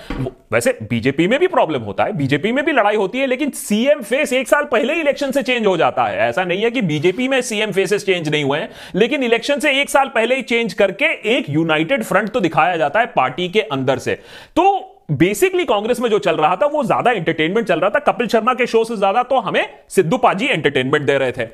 वैसे 0.53 0.77
बीजेपी 0.83 1.27
में 1.27 1.39
भी 1.39 1.47
प्रॉब्लम 1.47 1.81
होता 1.81 2.03
है। 2.03 2.13
बीजेपी 2.13 2.51
में 2.51 2.63
भी 2.65 2.71
लड़ाई 2.71 2.95
होती 2.95 3.19
है, 3.19 3.25
लेकिन 3.27 3.49
सीएम 3.51 4.01
फेस 4.01 4.33
एक 4.33 4.47
साल 4.47 4.63
पहले 4.63 4.93
इलेक्शन 4.93 5.31
से 5.31 5.43
चेंज 5.43 5.65
हो 5.65 5.75
जाता 5.77 6.05
है। 6.05 6.17
ऐसा 6.19 6.43
नहीं 6.43 6.63
है 6.63 6.71
कि 6.71 6.81
बीजेपी 6.81 7.27
में 7.27 7.41
सीएम 7.41 7.71
फेसेस 7.71 8.05
चेंज 8.05 8.29
नहीं 8.29 8.43
हुए 8.43 8.59
हैं, 8.59 8.69
लेकिन 8.95 9.23
इलेक्शन 9.23 9.59
से 9.59 9.79
एक 9.81 9.89
साल 9.89 10.07
पहले 10.07 10.35
ही 10.35 10.41
चेंज 10.43 10.73
करके 10.73 11.05
एक 11.35 11.49
यूनाइटेड 11.49 12.03
फ्रंट 12.03 12.29
तो 12.29 12.39
दिखाया 12.39 12.77
जाता 12.77 12.99
है 12.99 13.05
पार्टी 13.15 13.47
के 13.49 13.61
अंदर 13.61 13.99
से। 13.99 14.15
तो 14.55 14.90
बेसिकली 15.11 15.63
कांग्रेस 15.65 15.99
में 15.99 16.09
जो 16.09 16.17
चल 16.19 16.35
रहा 16.35 16.55
था, 16.55 16.65
वो 16.65 16.83
ज़्यादा 16.83 17.11
एंटरटेनमेंट 17.11 17.67
चल 17.67 17.79
रहा 17.79 17.89
था। 17.89 17.99
कपिल 18.01 18.27
शर्मा 18.27 18.53
के 18.53 18.67
शो 18.67 18.83
से 18.83 18.95
ज़्यादा 18.97 19.23
तो 19.23 19.39
हमें 19.39 19.65
सिद्धू 19.89 20.17
पाजी 20.17 20.47
एंटरटेनमेंट 20.47 21.05
दे 21.05 21.17
रहे 21.17 21.31
थे। 21.31 21.47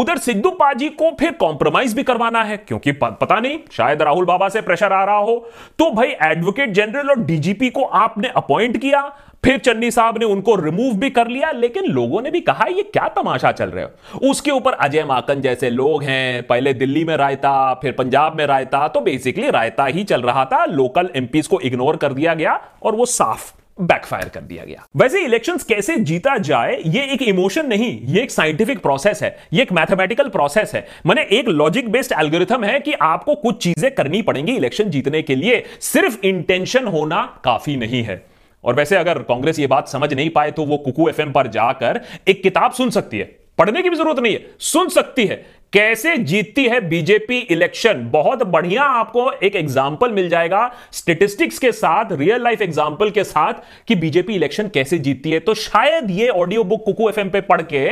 उधर 0.00 0.18
सिद्धू 0.18 0.50
पाजी 0.52 0.88
को 0.90 1.10
फिर 1.20 1.32
कॉम्प्रोमाइज 1.34 1.94
भी 1.94 2.02
करवाना 2.02 2.42
है, 2.42 2.56
क्योंकि 2.58 2.92
पता 2.94 3.38
नहीं, 3.40 3.58
शायद 3.72 4.02
राहुल 4.02 4.24
बाबा 4.24 4.48
से 4.48 4.60
प्रेशर 4.60 4.92
आ 4.92 5.04
रहा 5.04 5.16
हो। 5.16 5.36
तो 5.78 5.90
भाई 5.90 6.14
एडवोकेट 6.22 6.72
जनरल 6.72 7.10
और 7.10 7.20
डीजीपी 7.20 7.70
को 7.70 7.84
आपने 7.84 8.28
अपॉइंट 8.36 8.76
किया 8.76 9.00
फिर 9.44 9.58
चन्नी 9.58 9.90
साहब 9.90 10.18
ने 10.18 10.24
उनको 10.24 10.54
रिमूव 10.56 10.94
भी 10.98 11.08
कर 11.10 11.28
लिया, 11.28 11.50
लेकिन 11.50 11.84
लोगों 11.84 12.20
ने 12.22 12.30
भी 12.30 12.40
कहा, 12.40 12.66
ये 12.66 12.82
क्या 12.84 13.08
तमाशा 13.16 13.50
चल 13.52 13.70
रहा 13.70 13.84
है? 13.84 14.20
उसके 14.22 14.50
ऊपर 14.50 14.72
अजय 14.74 15.04
माकन 15.04 15.40
जैसे 15.40 15.70
लोग 15.70 16.02
हैं, 16.02 16.42
पहले 16.42 16.72
दिल्ली 16.74 17.04
में 17.04 17.16
रायता, 17.16 17.74
फिर 17.74 17.92
पंजाब 17.92 18.38
में 18.38 18.46
रायता 18.46 18.86
तो 18.88 19.00
बेसिकली 19.00 19.50
रायता 19.50 19.86
ही 19.86 20.04
चल 20.04 20.22
रहा 20.22 20.44
था 20.44 20.64
लोकल 20.64 21.10
एमपीज 21.16 21.46
को 21.46 21.60
इग्नोर 21.60 21.96
कर 21.96 22.12
दिया 22.12 22.34
गया 22.34 22.58
और 22.82 22.96
वो 22.96 23.06
साफ़ 23.06 23.52
बैकफायर 23.78 24.28
कर 24.28 24.40
दिया 24.40 24.64
गया। 24.64 24.86
वैसे 24.96 25.24
इलेक्शंस 25.24 25.64
कैसे 25.64 25.96
जीता 25.98 26.36
जाए, 26.38 26.80
ये 26.86 27.04
एक 27.04 27.22
इमोशन 27.22 27.66
नहीं, 27.66 28.00
ये 28.06 28.22
एक 28.22 28.30
साइंटिफिक 28.30 28.82
प्रोसेस 28.82 29.22
है, 29.22 29.36
ये 29.52 29.62
एक 29.62 29.72
मैथमेटिकल 29.72 30.28
प्रोसेस 30.28 30.74
है। 30.74 30.86
मैंने 31.06 31.22
एक 31.30 31.48
लॉजिक 31.48 31.90
बेस्ड 31.92 32.12
एल्गोरिथम 32.20 32.64
है 32.64 32.78
कि 32.80 32.92
आपको 32.92 33.34
कुछ 33.34 33.62
चीज़ें 33.62 33.90
करनी 33.94 34.22
पड़ेंगी 34.22 34.52
इलेक्शन 34.52 34.90
जीतने 34.90 35.22
के 35.22 35.34
लिए, 35.34 35.64
सिर्फ़ 35.82 36.26
इंटेंशन 36.26 36.86
होना 36.86 37.22
काफ़ी 37.44 37.76
नहीं 37.76 38.02
है। 38.02 38.24
और 38.64 38.74
वैसे 38.74 38.96
अगर 38.96 39.18
कांग्रेस 39.24 39.58
ये 39.58 39.66
बात 39.66 39.88
समझ 39.88 40.12
नहीं 40.14 40.30
पाए 40.30 40.50
तो 40.50 40.64
वो 40.64 40.76
कुकू 40.78 41.08
एफएम 41.08 41.32
पर 41.32 41.46
जाकर 41.48 42.00
एक 42.28 42.42
किताब 42.42 42.72
सुन 42.72 42.90
सकती 42.90 43.18
है। 43.18 43.24
पढ़ने 43.58 43.82
की 43.82 43.90
भी 43.90 43.96
ज़रूरत 43.96 44.18
नहीं 44.18 44.32
है, 44.32 44.46
सुन 44.60 44.88
सकती 44.90 45.26
है। 45.26 45.44
कैसे 45.72 46.16
जीतती 46.18 46.64
है 46.64 46.80
बीजेपी 46.80 47.38
इलेक्शन? 47.38 48.02
बहुत 48.10 48.42
बढ़िया 48.44 48.82
आपको 48.82 49.30
एक 49.34 49.56
एग्ज़ाम्पल 49.56 50.12
मिल 50.12 50.28
जाएगा 50.28 50.70
स्टेटिस्टिक्स 50.92 51.58
के 51.58 51.70
साथ 51.72 52.12
रियल 52.12 52.42
लाइफ 52.42 52.62
एग्ज़ाम्पल 52.62 53.10
के 53.10 53.24
साथ 53.24 53.62
कि 53.88 53.94
बीजेपी 53.96 54.34
इलेक्शन 54.34 54.68
कैसे 54.68 54.98
जीतती 54.98 55.30
है। 55.30 55.40
तो 55.40 55.54
शायद 55.56 56.10
ये 56.10 56.28
ऑडियो 56.30 56.64
बुक 56.64 56.84
कुकू 56.84 57.08
एफएम 57.08 57.30
पे 57.30 57.40
पढ़ 57.42 57.62
के 57.64 57.86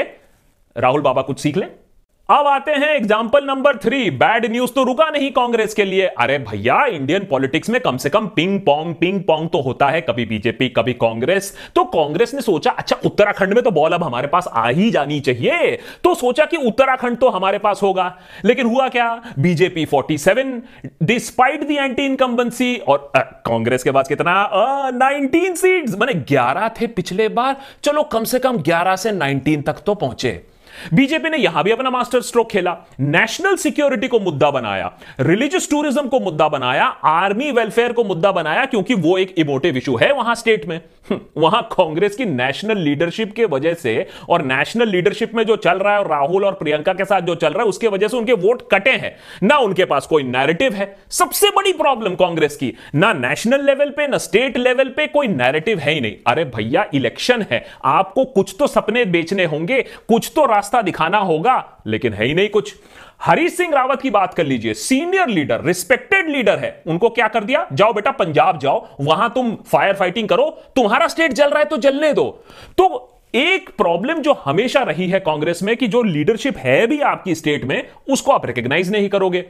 राहुल 0.77 1.01
बाबा 1.01 1.23
कुछ 1.23 1.41
सीख 1.41 1.57
लें। 1.57 1.69
अब 2.33 2.47
आते 2.47 2.73
हैं 2.73 2.89
example 2.89 3.45
number 3.45 3.77
three 3.77 4.11
bad 4.11 4.45
news 4.51 4.71
तो 4.73 4.83
रुका 4.85 5.09
नहीं 5.11 5.31
कांग्रेस 5.31 5.75
के 5.75 5.85
लिए। 5.85 6.07
अरे 6.21 6.39
भैया 6.41 6.85
इंडियन 6.87 7.25
पॉलिटिक्स 7.31 7.71
में 7.71 7.81
कम 7.81 7.97
से 7.97 8.11
कम 8.11 8.27
पिंग 8.27 8.59
पोंग 8.61 8.95
पिंग 8.95 9.21
पोंग 9.23 9.49
तो 9.49 9.61
होता 9.63 9.89
है। 9.89 10.01
कभी 10.01 10.25
बीजेपी 10.27 10.69
कभी 10.69 10.93
कांग्रेस। 10.93 11.53
तो 11.75 11.85
कांग्रेस 11.87 12.33
ने 12.35 12.41
सोचा 12.41 12.71
अच्छा 12.71 12.97
उत्तराखंड 13.05 13.55
में 13.55 13.63
तो 13.65 13.71
बॉल 13.71 13.93
अब 13.93 14.05
हमारे 14.05 14.29
पास 14.29 14.49
आ 14.49 14.67
ही 14.69 14.91
जानी 14.91 15.19
चाहिए। 15.21 15.77
तो 16.05 16.15
सोचा 16.15 16.45
कि 16.45 16.57
उत्तराखंड 16.59 17.17
तो 17.17 17.29
हमारे 17.29 17.59
पास 17.59 17.83
होगा। 17.83 18.07
लेकिन 18.45 18.67
हुआ 18.67 18.89
क्या? 18.89 19.11
BJP 19.39 19.85
47 19.87 20.61
despite 21.03 21.67
the 21.69 21.77
anti 21.77 22.05
incumbency 22.05 22.77
और 22.79 23.11
कांग्रेस 23.17 23.83
के 23.83 23.91
पास 23.91 24.09
कितना? 24.09 24.49
नाइनटीन 24.95 25.55
सीट्स 25.55 25.99
मैंने 25.99 26.15
ग्यारह 26.25 26.69
थे 26.81 26.87
पिछले 26.89 27.29
बार। 27.31 27.57
चलो, 27.85 28.03
कम 28.05 28.25
से 28.25 28.39
कम 28.39 28.63
ग्यारह 28.63 28.97
से 28.97 29.13
नाइनटीन 29.13 29.63
तक 29.63 29.83
तो 29.87 29.95
पहुँचे। 29.97 30.52
बीजेपी 30.95 31.31
ने 31.31 31.37
यहाँ 31.37 31.65
भी 31.65 31.71
अपना 31.71 31.91
मास्टर 31.91 32.21
स्ट्रोक 32.23 32.51
खेला। 32.51 32.77
नेशनल 33.01 33.57
सिक्योरिटी 33.57 34.09
को 34.09 34.21
मुद्दा 34.21 34.51
बनाया। 34.51 34.91
रिलीजियस 35.21 35.71
टूरिज़्म 35.71 36.09
को 36.09 36.21
मुद्दा 36.21 36.49
बनाया। 36.49 36.85
आर्मी 37.05 37.51
वेलफेयर 37.53 37.93
को 37.93 38.05
मुद्दा 38.05 38.33
बनाया 38.33 38.65
क्योंकि 38.65 38.95
वो 38.97 39.17
एक 39.19 39.35
इमोटिव 39.39 39.77
इशू 39.77 39.97
है 39.97 40.13
वहाँ 40.13 40.35
स्टेट 40.35 40.67
में। 40.69 40.81
हम्म, 41.11 41.21
वहाँ 41.37 41.63
कांग्रेस 41.73 42.17
की 42.17 42.25
नेशनल 42.25 42.79
लीडरशिप 42.79 43.33
के 43.33 43.45
वजह 43.45 43.75
से 43.75 44.07
और 44.29 44.43
नेशनल 44.45 44.89
लीडरशिप 44.89 45.35
में 45.35 45.45
जो 45.45 45.57
चल 45.57 45.79
रहा 45.79 45.93
है 45.93 46.01
और 46.01 46.09
राहुल 46.09 46.45
और 46.45 46.53
प्रियंका 46.55 46.93
के 46.93 47.05
साथ 47.05 47.21
जो 47.21 47.35
चल 47.35 47.53
रहा 47.53 47.63
है 47.63 47.69
उसके 47.69 47.89
वजह 47.89 48.09
से 48.09 48.17
उनके 48.17 48.33
वोट 48.35 48.63
कटे 48.73 48.91
हैं। 48.93 49.15
ना 49.43 49.57
उनके 49.59 49.85
पास 49.85 50.07
कोई 50.07 50.23
नैरेटिव 50.23 50.75
है। 50.75 50.95
सबसे 51.11 51.51
बड़ी 51.51 51.73
प्रॉब्लम 51.73 52.15
कांग्रेस 52.15 52.57
की 52.57 52.73
ना 52.95 53.13
नेशनल 53.13 53.65
लेवल 53.65 53.91
पे 53.91 54.07
ना 54.09 54.19
स्टेट 54.19 54.57
लेवल 54.57 54.89
पे 54.89 55.07
कोई 55.07 55.29
नैरेटिव 55.29 55.79
है 55.79 55.93
ही 55.93 56.01
नहीं। 56.01 56.17
अरे 56.27 56.45
भैया 56.47 56.85
इलेक्शन 56.95 57.45
है। 57.51 57.65
आपको 57.85 58.25
कुछ 58.27 58.55
तो 58.59 58.67
सपने 58.67 59.05
बेचने 59.07 59.45
होंगे 59.45 59.81
कुछ 60.09 60.31
तो 60.37 60.45
रास्ता 60.47 60.72
दिखाना 60.81 61.19
होगा, 61.19 61.83
लेकिन 61.87 62.13
है 62.13 62.27
ही 62.27 62.35
नहीं 62.35 62.49
कुछ। 62.49 62.75
हरीश 63.23 63.57
सिंह 63.57 63.75
रावत 63.75 64.01
की 64.01 64.11
बात 64.11 64.35
कर 64.35 64.47
लीजिए। 64.47 64.75
सीनियर 64.75 65.29
लीडर 65.29 65.65
रिस्पेक्टेड 65.65 66.29
लीडर 66.29 66.59
है। 66.59 66.83
उनको 66.87 67.09
क्या 67.09 67.29
कर 67.29 67.45
दिया? 67.45 67.67
जाओ 67.73 67.93
बेटा, 67.93 68.11
पंजाब 68.11 68.59
जाओ। 68.59 68.87
वहाँ 69.01 69.33
तुम 69.35 69.55
फायर 69.73 69.95
फाइटिंग 69.95 70.29
करो। 70.29 70.51
तुम्हारा 70.77 71.09
स्टेट 71.09 71.33
जल 71.33 71.49
रहा 71.49 71.59
है 71.59 71.65
तो 71.65 71.77
जलने 71.77 72.13
दो। 72.13 72.45
तो 72.79 73.09
एक 73.35 73.71
प्रॉब्लम 73.79 74.19
जो 74.19 74.33
हमेशा 74.33 74.83
रही 74.83 75.09
है 75.09 75.21
कांग्रेस 75.21 75.63
में 75.63 75.77
कि 75.77 75.87
जो 75.89 76.03
लीडरशिप 76.03 76.57
है 76.57 76.87
भी 76.87 77.01
आपकी 77.01 77.35
स्टेट 77.35 77.65
में, 77.65 77.89
उसको 78.11 78.33
आप 78.33 78.47
रिकग्नाइज 78.47 78.91
नहीं 78.91 79.09
करोगे। 79.09 79.45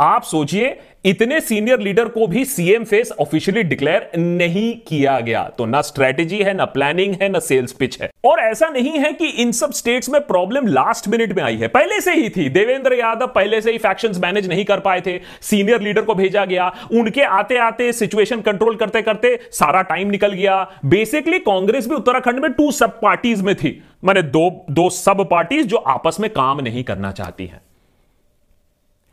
आप 0.00 0.22
सोचिए, 0.22 0.78
इतने 1.04 1.40
सीनियर 1.40 1.80
लीडर 1.80 2.08
को 2.08 2.26
भी 2.26 2.44
सीएम 2.44 2.84
फेस 2.84 3.12
ऑफिशियली 3.20 3.62
डिक्लेयर 3.62 4.10
नहीं 4.18 4.74
किया 4.76 5.20
गया। 5.20 5.50
तो 5.58 5.66
ना 5.66 5.80
स्ट्रेटेजी 5.80 6.38
है, 6.38 6.54
ना 6.54 6.64
प्लानिंग 6.64 7.16
है, 7.22 7.28
ना 7.28 7.38
सेल्स 7.38 7.72
पिच 7.72 8.02
है। 8.02 8.10
और 8.24 8.38
ऐसा 8.38 8.68
नहीं 8.68 8.90
है 8.90 9.12
कि 9.12 9.26
इन 9.26 9.52
सब 9.52 9.72
स्टेट्स 9.72 10.08
में 10.08 10.20
प्रॉब्लम 10.20 10.66
लास्ट 10.66 11.08
मिनट 11.08 11.32
में 11.32 11.42
आई 11.42 11.56
है। 11.56 11.68
पहले 11.68 12.00
से 12.00 12.14
ही 12.14 12.28
थी। 12.28 12.48
देवेंद्र 12.48 12.94
यादव 12.94 13.26
पहले 13.26 13.60
से 13.60 13.72
ही 13.72 13.78
फैक्शंस 13.78 14.18
मैनेज 14.18 14.48
नहीं 14.48 14.64
कर 14.64 14.80
पाए 14.80 15.00
थे। 15.00 15.20
सीनियर 15.40 15.80
लीडर 15.80 16.02
को 16.02 16.14
भेजा 16.14 16.44
गया। 16.44 16.72
उनके 16.92 17.22
आते 17.22 17.56
आते 17.56 17.92
सिचुएशन 17.92 18.40
कंट्रोल 18.40 18.76
करते 18.76 19.02
करते 19.02 19.38
सारा 19.52 19.82
टाइम 19.82 20.10
निकल 20.10 20.32
गया। 20.32 20.70
बेसिकली 20.84 21.38
कांग्रेस 21.38 21.88
भी 21.88 21.94
उत्तराखंड 21.94 22.38
में 22.38 22.52
टू 22.52 22.70
सब 22.72 23.00
पार्टीज़ 23.00 23.42
में 23.42 23.54
थी। 23.54 23.82
मैंने 24.04 24.22
दो 24.22 24.66
दो 24.70 24.90
सब 24.90 25.28
पार्टीज़ 25.30 25.66
जो 25.66 25.76
आपस 25.76 26.16
में 26.20 26.30
काम 26.30 26.60
नहीं 26.60 26.84
करना 26.84 27.12
चाहती 27.12 27.46
हैं। 27.46 27.60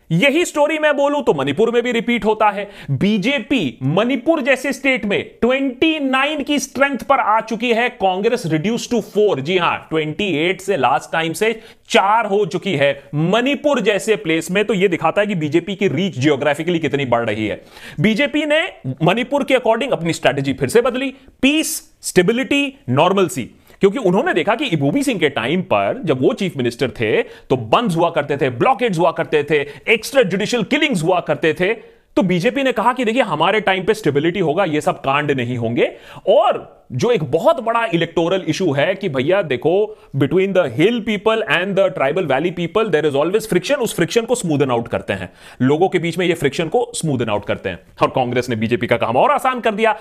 यही 0.09 0.43
स्टोरी 0.45 0.77
मैं 0.79 0.95
बोलूँ 0.97 1.21
तो 1.23 1.33
मणिपुर 1.33 1.71
में 1.71 1.81
भी 1.83 1.91
रिपीट 1.91 2.25
होता 2.25 2.49
है। 2.49 2.69
बीजेपी 2.91 3.77
मणिपुर 3.83 4.41
जैसे 4.41 4.71
स्टेट 4.73 5.05
में 5.05 5.19
29 5.41 6.43
की 6.43 6.59
स्ट्रेंथ 6.59 7.03
पर 7.09 7.19
आ 7.19 7.39
चुकी 7.41 7.71
है। 7.73 7.89
कांग्रेस 7.91 8.45
रिड्यूस 8.45 8.89
टू 8.91 9.01
फोर 9.03 9.39
जी 9.39 9.57
हाँ 9.57 9.87
28 9.89 10.61
से 10.61 10.77
लास्ट 10.77 11.11
टाइम 11.11 11.33
से 11.33 11.51
चार 11.89 12.25
हो 12.25 12.45
चुकी 12.45 12.75
है। 12.75 12.91
मणिपुर 13.15 13.81
जैसे 13.81 14.15
प्लेस 14.15 14.51
में 14.51 14.63
तो 14.65 14.73
यह 14.73 14.87
दिखाता 14.87 15.21
है 15.21 15.27
कि 15.27 15.35
बीजेपी 15.35 15.75
की 15.75 15.87
रीच 15.87 16.17
जियोग्राफिकली 16.17 16.79
कितनी 16.79 17.05
बढ़ 17.05 17.25
रही 17.25 17.47
है। 17.47 17.61
बीजेपी 17.99 18.45
ने 18.45 18.63
मणिपुर 19.03 19.43
के 19.43 19.55
अकॉर्डिंग 19.55 19.91
अपनी 19.91 20.13
स्ट्रेटेजी 20.13 20.53
फिर 20.53 20.69
से 20.69 20.81
बदली। 20.81 21.13
पीस 21.41 21.77
स्टेबिलिटी 22.01 22.77
नॉर्मलसी 22.89 23.49
क्योंकि 23.81 23.99
उन्होंने 23.99 24.33
देखा 24.33 24.55
कि 24.55 24.65
इबूबी 24.65 25.03
सिंह 25.03 25.19
के 25.19 25.29
टाइम 25.29 25.61
पर 25.63 26.01
जब 26.05 26.21
वो 26.21 26.33
चीफ 26.33 26.57
मिनिस्टर 26.57 26.89
थे 26.89 27.21
तो 27.21 27.57
बंद 27.57 27.91
हुआ 27.91 28.09
करते 28.09 28.37
थे 28.37 28.49
ब्लॉकेट 28.49 28.97
हुआ 28.97 29.11
करते 29.11 29.43
थे 29.43 29.65
एक्स्ट्रा 29.93 30.23
जुडिशियल 30.23 30.63
किलिंग्स 30.63 31.03
हुआ 31.03 31.19
करते 31.19 31.53
थे। 31.53 31.73
तो 32.17 32.21
बीजेपी 32.23 32.63
ने 32.63 32.71
कहा 32.71 32.91
कि 32.93 33.03
देखिए, 33.05 33.21
हमारे 33.21 33.59
टाइम 33.61 33.83
पे 33.83 33.93
स्टेबिलिटी 33.93 34.39
होगा, 34.39 34.63
ये 34.63 34.79
सब 34.81 35.01
कांड 35.01 35.31
नहीं 35.31 35.57
होंगे। 35.57 35.91
और 36.27 36.85
जो 36.91 37.11
एक 37.11 37.23
बहुत 37.23 37.59
बड़ा 37.63 37.83
इलेक्टोरल 37.85 38.43
इशू 38.47 38.71
है 38.73 38.95
कि 38.95 39.09
भैया, 39.09 39.41
देखो 39.41 39.97
between 40.15 40.53
the 40.53 40.63
hill 40.75 40.99
people 40.99 41.43
and 41.49 41.75
the 41.75 41.85
tribal 41.87 42.25
valley 42.25 42.51
people 42.51 42.89
there 42.89 43.05
is 43.05 43.15
always 43.15 43.49
friction 43.49 43.75
उस 43.75 43.95
फ्रिक्शन 43.95 44.25
को 44.25 44.35
स्मूदन 44.35 44.71
आउट 44.71 44.87
करते 44.87 45.13
हैं। 45.13 45.29
लोगों 45.61 45.89
के 45.89 45.99
बीच 45.99 46.17
में 46.17 46.25
ये 46.25 46.33
फ्रिक्शन 46.33 46.67
को 46.67 46.85
स्मूदन 46.95 47.29
आउट 47.29 47.45
करते 47.45 47.69
हैं। 47.69 47.79
और 48.01 48.09
कांग्रेस 48.09 48.49
ने 48.49 48.55
बीजेपी 48.55 48.87
का 48.87 48.97
काम 48.97 49.17
और 49.17 49.31
आसान 49.31 49.59
कर 49.59 49.75
दिया। 49.75 49.95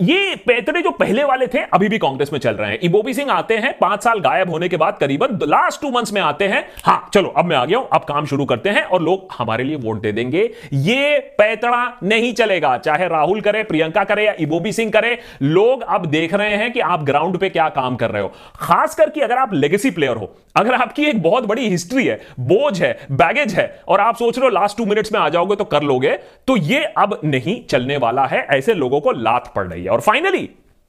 ये 0.00 0.34
पैतरे 0.36 0.80
जो 0.82 0.90
पहले 0.90 1.24
वाले 1.24 1.46
थे, 1.46 1.58
अभी 1.58 1.88
भी 1.88 1.98
कांग्रेस 1.98 2.32
में 2.32 2.38
चल 2.40 2.54
रहे 2.54 2.70
हैं। 2.70 2.78
इबोबी 2.78 3.12
सिंह 3.14 3.30
आते 3.32 3.56
हैं, 3.56 3.72
पाँच 3.78 4.04
साल 4.04 4.20
गायब 4.20 4.50
होने 4.50 4.68
के 4.68 4.76
बाद 4.76 4.96
करीबन 4.98 5.38
लास्ट 5.42 5.80
टू 5.80 5.90
मंथ्स 5.90 6.12
में 6.12 6.20
आते 6.20 6.48
हैं। 6.48 6.64
हाँ, 6.84 7.08
चलो, 7.14 7.28
अब 7.28 7.44
मैं 7.44 7.56
आ 7.56 7.64
गया 7.64 7.78
हूँ, 7.78 7.88
अब 7.92 8.04
काम 8.04 8.26
शुरू 8.26 8.44
करते 8.44 8.70
हैं 8.70 8.82
और 8.82 9.02
लोग 9.02 9.28
हमारे 9.38 9.64
लिए 9.64 9.76
वोट 9.76 10.00
दे 10.00 10.12
देंगे। 10.12 10.50
ये 10.72 11.18
पैतरा 11.38 11.98
नहीं 12.02 12.32
चलेगा, 12.34 12.76
चाहे 12.78 13.08
राहुल 13.08 13.40
करे, 13.40 13.62
प्रियंका 13.62 14.04
करे 14.04 14.26
या 14.26 14.34
इबोबी 14.40 14.72
सिंह 14.72 14.90
करे, 14.90 15.18
लोग 15.42 15.82
अब 15.82 16.06
देख 16.06 16.34
रहे 16.34 16.56
हैं 16.56 16.72
कि 16.72 16.80
आप 16.80 17.02
ग्राउंड 17.02 17.38
पे 17.38 17.48
क्या 17.48 17.68
काम 17.68 17.96
कर 17.96 18.10
रहे 18.10 18.22
हो। 18.22 18.32
खास 18.60 18.94
करके 18.94 19.20
अगर 19.20 19.38
आप 19.38 19.54
लेगेसी 19.54 19.90
प्लेयर 19.90 20.16
हो 20.16 20.34
अगर 20.54 20.74
आपकी 20.74 21.04
एक 21.04 21.22
बहुत 21.22 21.44
बड़ी 21.46 21.68
हिस्ट्री 21.68 22.06
है, 22.06 22.20
बोझ 22.40 22.82
है 22.82 22.92
बैगेज 23.12 23.54
है, 23.54 23.66
और 23.88 24.00
आप 24.00 24.16
सोच 24.16 24.38
रहे 24.38 24.46
हो 24.46 24.50
लास्ट 24.50 24.76
टू 24.76 24.84
मिनट्स 24.86 25.12
में 25.12 25.20
आ 25.20 25.28
जाओगे 25.28 25.56
तो 25.56 25.64
कर 25.66 25.82
लोगे 25.84 26.16
तो 26.48 26.56
ये 26.58 26.84
अब 26.98 27.18
नहीं 27.24 27.60
चलने 27.64 27.96
वाला 27.98 28.26
है, 28.26 28.46
ऐसे 28.48 28.74
लोगों 28.74 29.00
को 29.00 29.12
लात 29.12 29.52
पड़ 29.56 29.66
रही 29.66 29.82
है। 29.84 29.90
और 29.90 30.00
फाइनली 30.02 30.48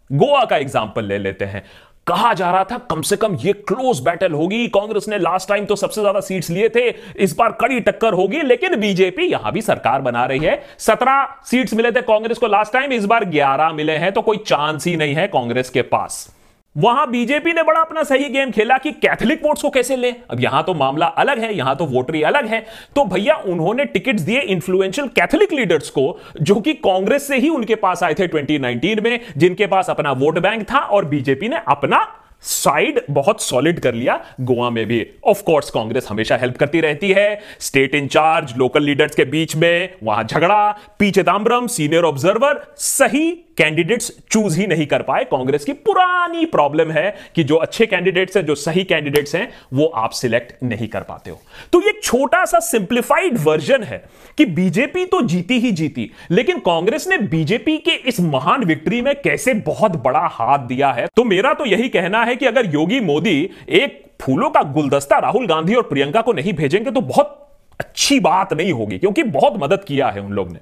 गोवा 0.10 0.44
का 0.46 0.58
एग्ज़ाम्पल 0.58 1.06
ले 1.06 1.18
लेते 1.18 1.46
हैं। 1.46 1.64
कहा 2.08 2.34
जा 2.34 2.50
रहा 2.52 2.64
था 2.64 2.78
कम 2.90 3.02
से 3.02 3.16
कम 3.18 3.36
ये 3.36 3.54
क्लोज 3.62 4.00
बैटल 4.00 4.32
होगी। 4.32 4.68
कांग्रेस 4.70 5.08
ने 5.10 5.18
लास्ट 5.20 5.50
टाइम 5.50 5.66
तो 5.66 5.76
सबसे 5.76 6.02
ज़्यादा 6.02 6.20
सीट्स 6.20 6.50
लिए 6.50 6.70
थे, 6.70 6.88
इस 7.18 7.36
बार 7.36 7.52
कड़ी 7.62 7.80
टक्कर 7.82 8.14
होगी, 8.14 8.42
लेकिन 8.44 8.76
बीजेपी 8.76 9.26
यहाँ 9.26 9.52
भी 9.52 9.62
सरकार 9.64 10.02
बना 10.02 10.26
रही 10.26 10.40
है। 10.40 10.62
सत्रह 10.80 11.28
सीट्स 11.46 11.74
मिले 11.74 11.92
थे 11.92 12.02
कांग्रेस 12.04 12.38
को 12.38 12.48
लास्ट 12.48 12.74
टाइम 12.74 12.92
इस 12.94 13.06
बार 13.06 13.26
ग्यारह 13.26 13.72
मिले 13.74 13.98
हैं 13.98 14.12
तो 14.14 14.22
कोई 14.22 14.38
चांस 14.38 14.88
ही 14.88 14.96
नहीं 14.98 15.16
है 15.16 15.28
कांग्रेस 15.30 15.70
के 15.70 15.82
पास। 15.84 16.28
वहाँ 16.78 17.10
बीजेपी 17.12 17.54
ने 17.54 17.64
बड़ा 17.64 17.82
अपना 17.82 18.04
सही 18.04 18.30
गेम 18.30 18.52
खेला 18.52 18.78
कि 18.78 18.92
कैथोलिक 18.92 19.46
वोट्स 19.46 19.62
को 19.62 19.70
कैसे 19.70 19.96
ले। 19.96 20.12
अब 20.32 20.40
यहाँ 20.40 20.64
तो 20.64 20.74
मामला 20.74 21.06
अलग 21.06 21.40
है, 21.40 21.58
यहाँ 21.58 21.76
तो 21.76 21.86
वोटरी 21.86 22.22
अलग 22.22 22.46
है। 22.46 22.66
तो 22.96 23.06
भैया, 23.06 23.36
उन्होंने 23.36 23.86
टिकट्स 23.86 24.22
दिए 24.22 24.40
इन्फ्लुएंशियल 24.40 25.08
कैथोलिक 25.08 25.54
लीडर्स 25.54 25.90
को, 25.90 26.20
जो 26.42 26.56
कि 26.56 26.74
कांग्रेस 26.74 27.28
से 27.28 27.38
ही 27.38 27.50
उनके 27.50 27.76
पास 27.76 28.04
आए 28.04 28.14
थे 28.14 28.28
2019 28.28 29.00
में, 29.00 29.20
जिनके 29.38 29.66
पास 29.66 29.90
अपना 29.90 30.12
वोट 30.12 30.40
बैंक 30.40 30.64
था 30.72 30.80
और 30.80 31.06
बीजेपी 31.06 31.50
ने 31.50 31.62
अपना 31.68 32.08
साइड 32.42 33.02
बहुत 33.12 33.42
सॉलिड 33.42 33.80
कर 33.80 33.94
लिया 33.94 34.20
गोवा 34.42 34.70
में 34.70 34.86
भी। 34.86 35.06
ऑफ़ 35.26 35.44
कोर्स 35.44 35.70
कांग्रेस 35.70 36.08
हमेशा 36.10 36.38
हेल्प 36.38 36.58
करती 36.58 36.82
रहती 36.82 37.12
है। 37.12 37.40
स्टेट 37.60 37.96
इंचार्ज 37.96 38.54
लोकल 38.58 38.84
लीडर्स 38.84 39.16
के 39.16 39.26
बीच 39.26 39.56
में, 39.56 39.90
वहाँ 40.04 40.24
झगड़ा 40.24 40.72
पी 41.00 41.12
चिदम्बरम 41.12 41.68
सीनियर 41.68 42.04
ऑब्जर्वर 42.04 42.66
सही 42.78 43.45
कैंडिडेट्स 43.58 44.12
चूज़ 44.32 44.60
ही 44.60 44.68
नहीं 44.68 44.86
कर 44.88 45.02
पाए। 45.02 45.24
कांग्रेस 45.24 45.66
की 45.66 45.74
पुरानी 45.74 46.46
प्रॉब्लम 46.46 46.92
है 46.92 47.16
कि 47.36 47.44
जो 47.44 47.56
अच्छे 47.56 47.86
कैंडिडेट्स 47.86 48.38
हैं, 48.38 48.46
जो 48.46 48.56
सही 48.56 48.84
कैंडिडेट्स 48.84 49.36
हैं, 49.36 49.48
वो 49.74 49.86
आप 49.86 50.12
सिलेक्ट 50.12 50.64
नहीं 50.64 50.88
कर 50.88 51.02
पाते 51.02 51.30
हो। 51.30 51.42
तो 51.74 51.82
ये 51.82 51.94
छोटा 52.04 52.44
सा 52.46 52.60
सिंप्लीफाइड 52.62 53.38
वर्जन 53.40 53.84
है 53.84 54.04
कि 54.38 54.46
बीजेपी 54.46 55.06
तो 55.06 55.22
जीती 55.22 55.60
ही 55.60 55.72
जीती, 55.72 56.10
लेकिन 56.32 56.60
कांग्रेस 56.60 57.08
ने 57.08 57.18
बीजेपी 57.18 57.78
के 57.78 57.92
इस 57.92 58.20
महान 58.20 58.64
विक्ट्री 58.64 59.02
में 59.02 59.14
कैसे 59.22 59.54
बहुत 59.54 59.96
बड़ा 60.04 60.28
हाथ 60.32 60.60
दिया 60.60 60.92
है? 60.92 61.08
तो 61.16 61.24
मेरा 61.24 61.54
तो 61.54 61.66
यही 61.66 61.90
कहना 61.90 62.24
है 62.24 62.36
कि 62.36 62.46
अगर 62.46 62.74
योगी 62.74 63.00
मोदी 63.00 63.50
एक 63.70 64.04
फूलों 64.22 64.50
का 64.50 64.62
गुलदस्ता 64.64 65.18
राहुल 65.20 65.48
गांधी 65.48 65.76
और 65.76 65.84
प्रियंका 65.84 66.22
को 66.22 66.34
नहीं 66.34 66.54
भेजेंगे 66.54 66.92
तो 66.92 67.02
बहुत 67.02 67.42
अच्छी 67.80 68.20
बात 68.20 68.54
नहीं 68.54 68.72
होगी, 68.72 68.98
क्योंकि 68.98 69.24
बहुत 69.24 69.54
मदद 69.58 69.84
किया 69.84 70.08
है 70.08 70.22
उन 70.22 70.32
लोग 70.32 70.52
ने। 70.52 70.60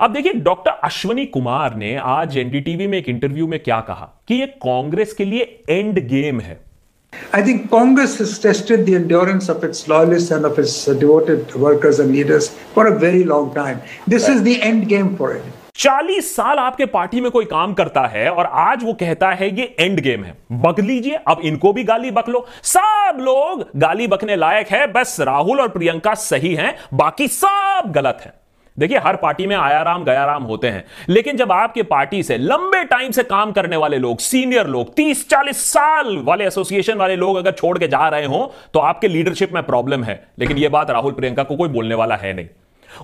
अब 0.00 0.12
देखिए 0.12 0.32
डॉक्टर 0.34 0.70
अश्वनी 0.84 1.24
कुमार 1.26 1.74
ने 1.76 1.94
आज 2.10 2.36
एनडीटीवी 2.38 2.86
में 2.86 2.96
एक 2.98 3.08
इंटरव्यू 3.08 3.46
में 3.46 3.58
क्या 3.62 3.80
कहा 3.88 4.08
कि 4.28 4.34
ये 4.34 4.46
कांग्रेस 4.62 5.12
के 5.12 5.24
लिए 5.24 5.64
एंड 5.70 5.98
गेम 6.08 6.40
है 6.40 6.58
I 7.34 7.40
think 7.42 7.64
Congress 7.70 8.12
has 8.18 8.32
tested 8.38 8.86
the 8.86 8.94
endurance 8.94 9.48
of 9.48 9.64
its 9.64 9.82
loyalists 9.88 10.34
and 10.36 10.48
of 10.48 10.58
its 10.58 10.76
devoted 10.96 11.54
workers 11.56 12.00
and 12.00 12.12
leaders 12.12 12.48
for 12.74 12.86
a 12.86 12.94
very 12.98 13.24
long 13.24 13.52
time. 13.54 13.82
This 14.06 14.28
right. 14.28 14.36
is 14.36 14.42
the 14.42 14.56
end 14.62 14.88
game 14.88 15.12
for 15.16 15.32
it. 15.34 15.52
चालीस 15.76 16.34
साल 16.36 16.58
आपके 16.58 16.86
party 16.86 17.20
में 17.20 17.30
कोई 17.30 17.44
काम 17.46 17.74
करता 17.74 18.06
है 18.06 18.28
और 18.30 18.46
आज 18.62 18.84
वो 18.84 18.92
कहता 19.00 19.30
है 19.32 19.54
ये 19.58 19.74
एंड 19.80 20.00
गेम 20.00 20.24
है 20.24 20.36
बक 20.62 20.80
लीजिए 20.80 21.20
अब 21.28 21.40
इनको 21.44 21.72
भी 21.72 21.84
गाली 21.84 22.10
बक 22.12 22.28
लो 22.28 22.46
सब 22.64 23.18
लोग 23.20 23.64
गाली 23.80 24.06
बकने 24.08 24.36
लायक 24.36 24.68
है 24.72 24.86
बस 24.92 25.16
राहुल 25.28 25.60
और 25.60 25.68
प्रियंका 25.68 26.14
सही 26.24 26.54
हैं 26.54 26.74
बाकी 26.94 27.28
सब 27.30 27.92
गलत 27.94 28.18
है 28.20 28.39
देखिए, 28.80 28.98
हर 28.98 29.16
पार्टी 29.16 29.46
में 29.46 29.56
आया 29.56 29.82
राम 29.82 30.04
गया 30.04 30.24
राम 30.24 30.42
होते 30.42 30.68
हैं। 30.68 30.84
लेकिन 31.08 31.36
जब 31.36 31.52
आपके 31.52 31.82
पार्टी 31.82 32.22
से 32.22 32.36
लंबे 32.38 32.82
टाइम 32.84 33.10
से 33.10 33.22
काम 33.22 33.52
करने 33.52 33.76
वाले 33.76 33.98
लोग, 33.98 34.18
सीनियर 34.18 34.66
लोग 34.66 34.94
30-40 34.94 35.64
साल 35.64 36.16
वाले 36.18 36.46
एसोसिएशन 36.46 36.94
वाले 36.94 37.16
लोग 37.16 37.36
अगर 37.36 37.52
छोड़ 37.52 37.78
के 37.78 37.88
जा 37.88 38.08
रहे 38.08 38.24
हो 38.24 38.52
तो 38.74 38.80
आपके 38.80 39.08
लीडरशिप 39.08 39.52
में 39.52 39.62
प्रॉब्लम 39.62 40.04
है। 40.04 40.22
लेकिन 40.38 40.58
यह 40.58 40.68
बात 40.68 40.90
राहुल 40.90 41.12
प्रियंका 41.12 41.42
को 41.42 41.56
कोई 41.56 41.68
बोलने 41.68 41.94
वाला 41.94 42.16
है 42.16 42.32
नहीं। 42.32 42.48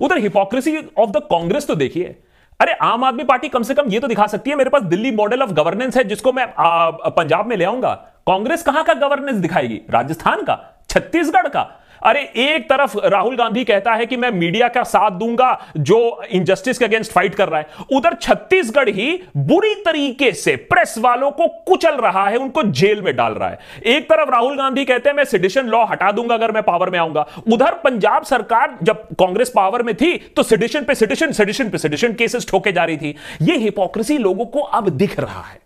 उधर 0.02 0.18
हिपोक्रेसी 0.18 0.76
ऑफ़ 0.98 1.10
द 1.10 1.16
कांग्रेस 1.16 1.66
तो 1.66 1.74
देखिए। 1.74 2.16
अरे, 2.60 2.72
आम 2.72 3.04
आदमी 3.04 3.24
पार्टी 3.24 3.48
कम 3.48 3.62
से 3.62 3.74
कम 3.74 3.90
ये 3.90 4.00
तो 4.00 4.08
दिखा 4.08 4.26
सकती 4.26 4.50
है, 4.50 4.56
मेरे 4.56 4.70
पास 4.70 4.82
दिल्ली 4.82 5.10
मॉडल 5.10 5.42
ऑफ़ 5.42 5.50
गवर्नेंस 5.50 5.96
है, 5.96 6.04
जिसको 6.04 6.32
मैं 6.32 6.46
पंजाब 6.58 7.46
में 7.46 7.56
ले 7.56 7.64
आऊँगा। 7.64 7.94
कांग्रेस 8.26 8.62
कहाँ 8.62 8.84
का 8.84 8.94
गवर्नेंस 8.94 9.36
दिखाएगी? 9.36 9.80
राजस्थान 9.90 10.42
का? 10.42 10.84
छत्तीसगढ़ 10.90 11.48
का? 11.48 11.70
अरे, 12.06 12.20
एक 12.20 12.68
तरफ़ 12.68 12.96
राहुल 13.04 13.36
गांधी 13.36 13.64
कहता 13.64 13.94
है 13.94 14.04
कि 14.06 14.16
मैं 14.16 14.30
मीडिया 14.30 14.68
का 14.68 14.82
साथ 14.84 15.10
दूँगा 15.10 15.48
जो 15.78 16.22
इनजस्टिस 16.30 16.78
के 16.78 16.84
अगेंस्ट 16.84 17.12
फाइट 17.12 17.34
कर 17.34 17.48
रहा 17.48 17.60
है। 17.60 17.96
उधर 17.96 18.14
छत्तीसगढ़ 18.14 18.88
ही 18.88 19.10
बुरी 19.36 19.74
तरीके 19.84 20.30
से 20.34 20.54
प्रेस 20.70 20.94
वालों 20.98 21.30
को 21.30 21.48
कुचल 21.66 21.96
रहा 21.96 22.28
है, 22.28 22.36
उनको 22.36 22.62
जेल 22.62 23.02
में 23.02 23.14
डाल 23.16 23.32
रहा 23.32 23.48
है। 23.48 23.58
एक 23.86 24.08
तरफ़ 24.10 24.30
राहुल 24.30 24.56
गांधी 24.58 24.84
कहते 24.84 25.08
हैं, 25.08 25.16
मैं 25.16 25.24
सिडिशन 25.24 25.66
लॉ 25.66 25.84
हटा 25.84 26.12
दूँगा 26.12 26.34
अगर 26.34 26.52
मैं 26.52 26.62
पावर 26.62 26.90
में 26.90 26.98
आऊँगा। 26.98 27.26
उधर 27.52 27.74
पंजाब 27.84 28.24
सरकार 28.24 28.78
जब 28.82 29.06
कांग्रेस 29.18 29.52
पावर 29.56 29.82
में 29.82 29.94
थी 29.94 30.16
तो 30.36 30.42
सिडिशन 30.42 30.84
पे 30.84 30.94
सिडिशन 30.94 31.32
सिडिशन 31.32 31.70
पे 31.70 31.78
सिडिशन 31.78 32.12
केसेस 32.12 32.48
ठोके 32.48 32.72
जा 32.72 32.84
रही 32.84 32.96
थी। 32.96 33.14
यह 33.42 33.58
हिपोक्रेसी 33.58 34.18
लोगों 34.18 34.46
को 34.46 34.60
अब 34.60 34.88
दिख 34.88 35.20
रहा 35.20 35.42
है। 35.42 35.64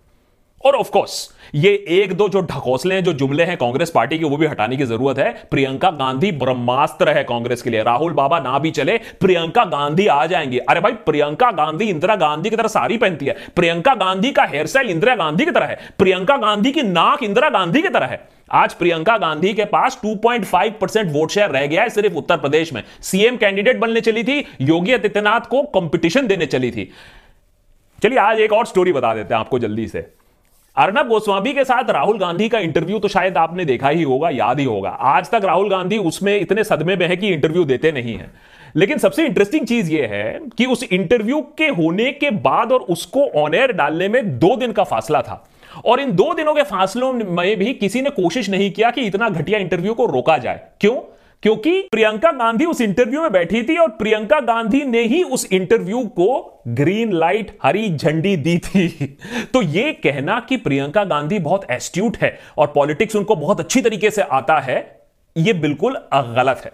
और 0.64 0.74
ऑफ़ 0.74 0.90
कोर्स 0.90 1.34
ये 1.54 1.84
एक 1.88 2.12
दो 2.12 2.28
जो 2.28 2.40
ढकोसले 2.40 2.94
हैं, 2.94 3.04
जो 3.04 3.12
जुमले 3.12 3.44
हैं 3.44 3.56
कांग्रेस 3.56 3.90
पार्टी 3.90 4.18
के, 4.18 4.24
वो 4.24 4.36
भी 4.36 4.46
हटाने 4.46 4.76
की 4.76 4.84
ज़रूरत 4.84 5.18
है। 5.18 5.42
प्रियंका 5.50 5.90
गांधी 5.90 6.32
ब्रह्मास्त्र 6.32 7.08
है 7.08 7.24
कांग्रेस 7.24 7.62
के 7.62 7.70
लिए। 7.70 7.82
राहुल 7.82 8.12
बाबा 8.12 8.40
ना 8.40 8.58
भी 8.58 8.70
चले, 8.70 9.00
प्रियंका 9.20 9.64
गांधी 9.64 10.06
आ 10.06 10.26
जाएँगे। 10.26 10.58
अरे 10.58 10.80
भाई, 10.80 10.92
प्रियंका 10.92 11.50
गांधी 11.50 11.84
इंदिरा 11.84 12.16
गांधी 12.16 12.50
की 12.50 12.56
तरह 12.56 12.68
साड़ी 12.68 12.96
पहनती 12.96 13.26
है। 13.26 13.36
प्रियंका 13.56 13.94
गांधी 13.94 14.32
का 14.32 14.44
हेयर 14.44 14.66
स्टाइल 14.66 14.90
इंदिरा 14.90 15.16
गांधी 15.16 15.44
की 15.44 15.50
तरह 15.50 15.66
है। 15.66 15.78
प्रियंका 15.98 16.36
गांधी 16.36 16.72
की 16.72 16.82
नाक 16.82 17.22
इंदिरा 17.22 17.48
गांधी 17.48 17.82
की 17.82 17.88
तरह 17.88 18.06
है। 18.06 18.28
आज 18.52 18.74
प्रियंका 18.74 19.18
गांधी 19.18 19.54
के 19.54 19.64
पास 19.64 20.00
2.5 20.06 20.80
परसेंट 20.80 21.12
वोट 21.12 21.30
शेयर 21.30 21.50
रह 21.50 21.66
गया 21.66 21.82
है 21.82 21.88
सिर्फ़ 21.88 22.14
उत्तर 22.14 22.36
प्रदेश 22.36 22.72
में। 22.72 22.82
सीएम 23.02 23.36
कैंडिडेट 23.36 23.78
बनने 23.78 24.00
चली 24.00 24.24
थी, 24.24 24.46
योगी 24.60 24.92
आदित्यनाथ 24.92 25.40
को 25.40 25.62
कंपटीशन 25.62 26.26
देने 26.26 26.46
चली 26.46 26.70
थी। 26.70 26.92
चलिए 28.02 28.18
आज 28.18 28.40
एक 28.40 28.52
और 28.52 28.66
स्टोरी 28.66 28.92
बता 28.92 29.14
देते 29.14 29.34
हैं 29.34 29.40
आपको 29.40 29.58
जल्दी 29.58 29.88
से। 29.88 30.19
अर्नब 30.80 31.08
गोस्वामी 31.08 31.52
के 31.52 31.64
साथ 31.64 31.90
राहुल 31.90 32.18
गांधी 32.18 32.48
का 32.48 32.58
इंटरव्यू 32.58 32.98
तो 32.98 33.08
शायद 33.08 33.36
आपने 33.36 33.64
देखा 33.64 33.88
ही 33.88 34.02
होगा, 34.02 34.30
याद 34.30 34.60
ही 34.60 34.64
होगा। 34.64 34.88
आज 34.88 35.30
तक 35.30 35.40
राहुल 35.44 35.70
गांधी 35.70 35.98
उसमें 35.98 36.40
इतने 36.40 36.64
सदमे 36.64 36.96
में 36.96 37.08
है 37.08 37.16
कि 37.16 37.28
इंटरव्यू 37.28 37.64
देते 37.64 37.92
नहीं 37.92 38.14
है। 38.14 38.30
लेकिन 38.76 38.98
सबसे 38.98 39.26
इंटरेस्टिंग 39.26 39.66
चीज़ 39.66 39.92
यह 39.92 40.08
है 40.10 40.40
कि 40.58 40.66
उस 40.66 40.82
इंटरव्यू 40.92 41.40
के 41.58 41.68
होने 41.68 42.12
के 42.12 42.30
बाद 42.30 42.72
और 42.72 42.80
उसको 42.80 43.26
ऑन 43.42 43.54
एयर 43.54 43.72
डालने 43.72 44.08
में 44.08 44.38
दो 44.38 44.56
दिन 44.56 44.72
का 44.72 44.84
फासला 44.84 45.22
था। 45.22 45.48
और 45.84 46.00
इन 46.00 46.12
दो 46.12 46.34
दिनों 46.34 46.54
के 46.54 46.62
फासलों 46.62 47.12
में 47.12 47.56
भी 47.58 47.72
किसी 47.74 48.02
ने 48.02 48.10
कोशिश 48.10 48.50
नहीं 48.50 48.70
किया 48.70 48.90
कि 48.90 49.00
इतना 49.00 49.28
घटिया 49.28 49.58
इंटरव्यू 49.58 49.94
को 49.94 50.06
रोका 50.06 50.38
जाए। 50.38 50.60
क्यों? 50.80 50.96
क्योंकि 51.42 51.80
प्रियंका 51.82 52.32
गांधी 52.32 52.64
उस 52.64 52.80
इंटरव्यू 52.80 53.22
में 53.22 53.32
बैठी 53.32 53.62
थी 53.62 53.76
और 53.76 53.88
प्रियंका 53.88 54.40
गांधी 54.40 54.84
ने 54.84 55.02
ही 55.02 55.22
उस 55.22 55.48
इंटरव्यू 55.52 56.02
को 56.04 56.62
ग्रीन 56.68 57.12
लाइट 57.12 57.58
हरी 57.62 57.96
झंडी 57.96 58.36
दी 58.36 58.58
थी। 58.58 58.88
तो 59.52 59.62
यह 59.62 59.92
कहना 59.92 60.46
कि 60.48 60.56
प्रियंका 60.56 61.04
गांधी 61.04 61.38
बहुत 61.38 61.66
एस्ट्यूट 61.70 62.16
है 62.16 62.38
और 62.58 62.66
पॉलिटिक्स 62.66 63.16
उनको 63.16 63.36
बहुत 63.36 63.60
अच्छी 63.60 63.82
तरीके 63.82 64.10
से 64.10 64.22
आता 64.22 64.58
है 64.58 65.00
यह 65.36 65.60
बिल्कुल 65.60 65.96
गलत 66.14 66.62
है। 66.64 66.72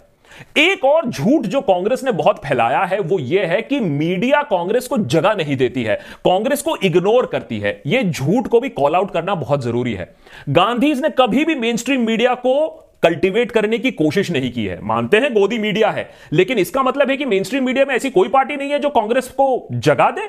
एक 0.56 0.85
और 0.85 1.11
झूठ 1.11 1.46
जो 1.46 1.61
कांग्रेस 1.61 2.04
ने 2.04 2.12
बहुत 2.12 2.38
फैलाया 2.46 2.82
है, 2.85 3.00
वो 3.00 3.18
यह 3.18 3.46
है 3.46 3.62
कि 3.62 3.80
मीडिया 3.80 4.42
कांग्रेस 4.42 4.88
को 4.88 4.99
जगह 4.99 5.35
नहीं 5.35 5.56
देती 5.56 5.82
है, 5.82 5.96
कांग्रेस 6.25 6.62
को 6.62 6.76
इग्नोर 6.76 7.26
करती 7.26 7.58
है। 7.61 7.82
यह 7.87 8.02
झूठ 8.02 8.46
को 8.46 8.61
भी 8.61 8.68
कॉल 8.68 8.94
आउट 8.94 9.12
करना 9.12 9.35
बहुत 9.35 9.62
ज़रूरी 9.62 9.94
है। 9.94 10.14
गांधी 10.48 10.94
ने 10.94 11.09
कभी 11.09 11.44
भी 11.44 11.55
मेन 11.55 11.76
स्ट्रीम 11.76 12.00
मीडिया 12.00 12.35
को 12.35 12.83
कल्टीवेट 13.02 13.52
करने 13.52 13.78
की 13.78 13.90
कोशिश 13.90 14.30
नहीं 14.30 14.52
की 14.52 14.64
है। 14.66 14.80
मानते 14.82 15.16
हैं 15.16 15.32
गोदी 15.35 15.59
मीडिया 15.59 15.90
है, 15.90 16.09
लेकिन 16.32 16.59
इसका 16.59 16.82
मतलब 16.82 17.11
है 17.11 17.16
कि 17.16 17.24
मेन 17.24 17.44
मीडिया 17.54 17.85
में 17.85 17.94
ऐसी 17.94 18.11
कोई 18.11 18.28
पार्टी 18.28 18.56
नहीं 18.56 18.70
है 18.70 18.78
जो 18.78 18.90
कांग्रेस 18.90 19.28
को 19.30 19.68
जगा 19.72 20.11
दे। 20.11 20.28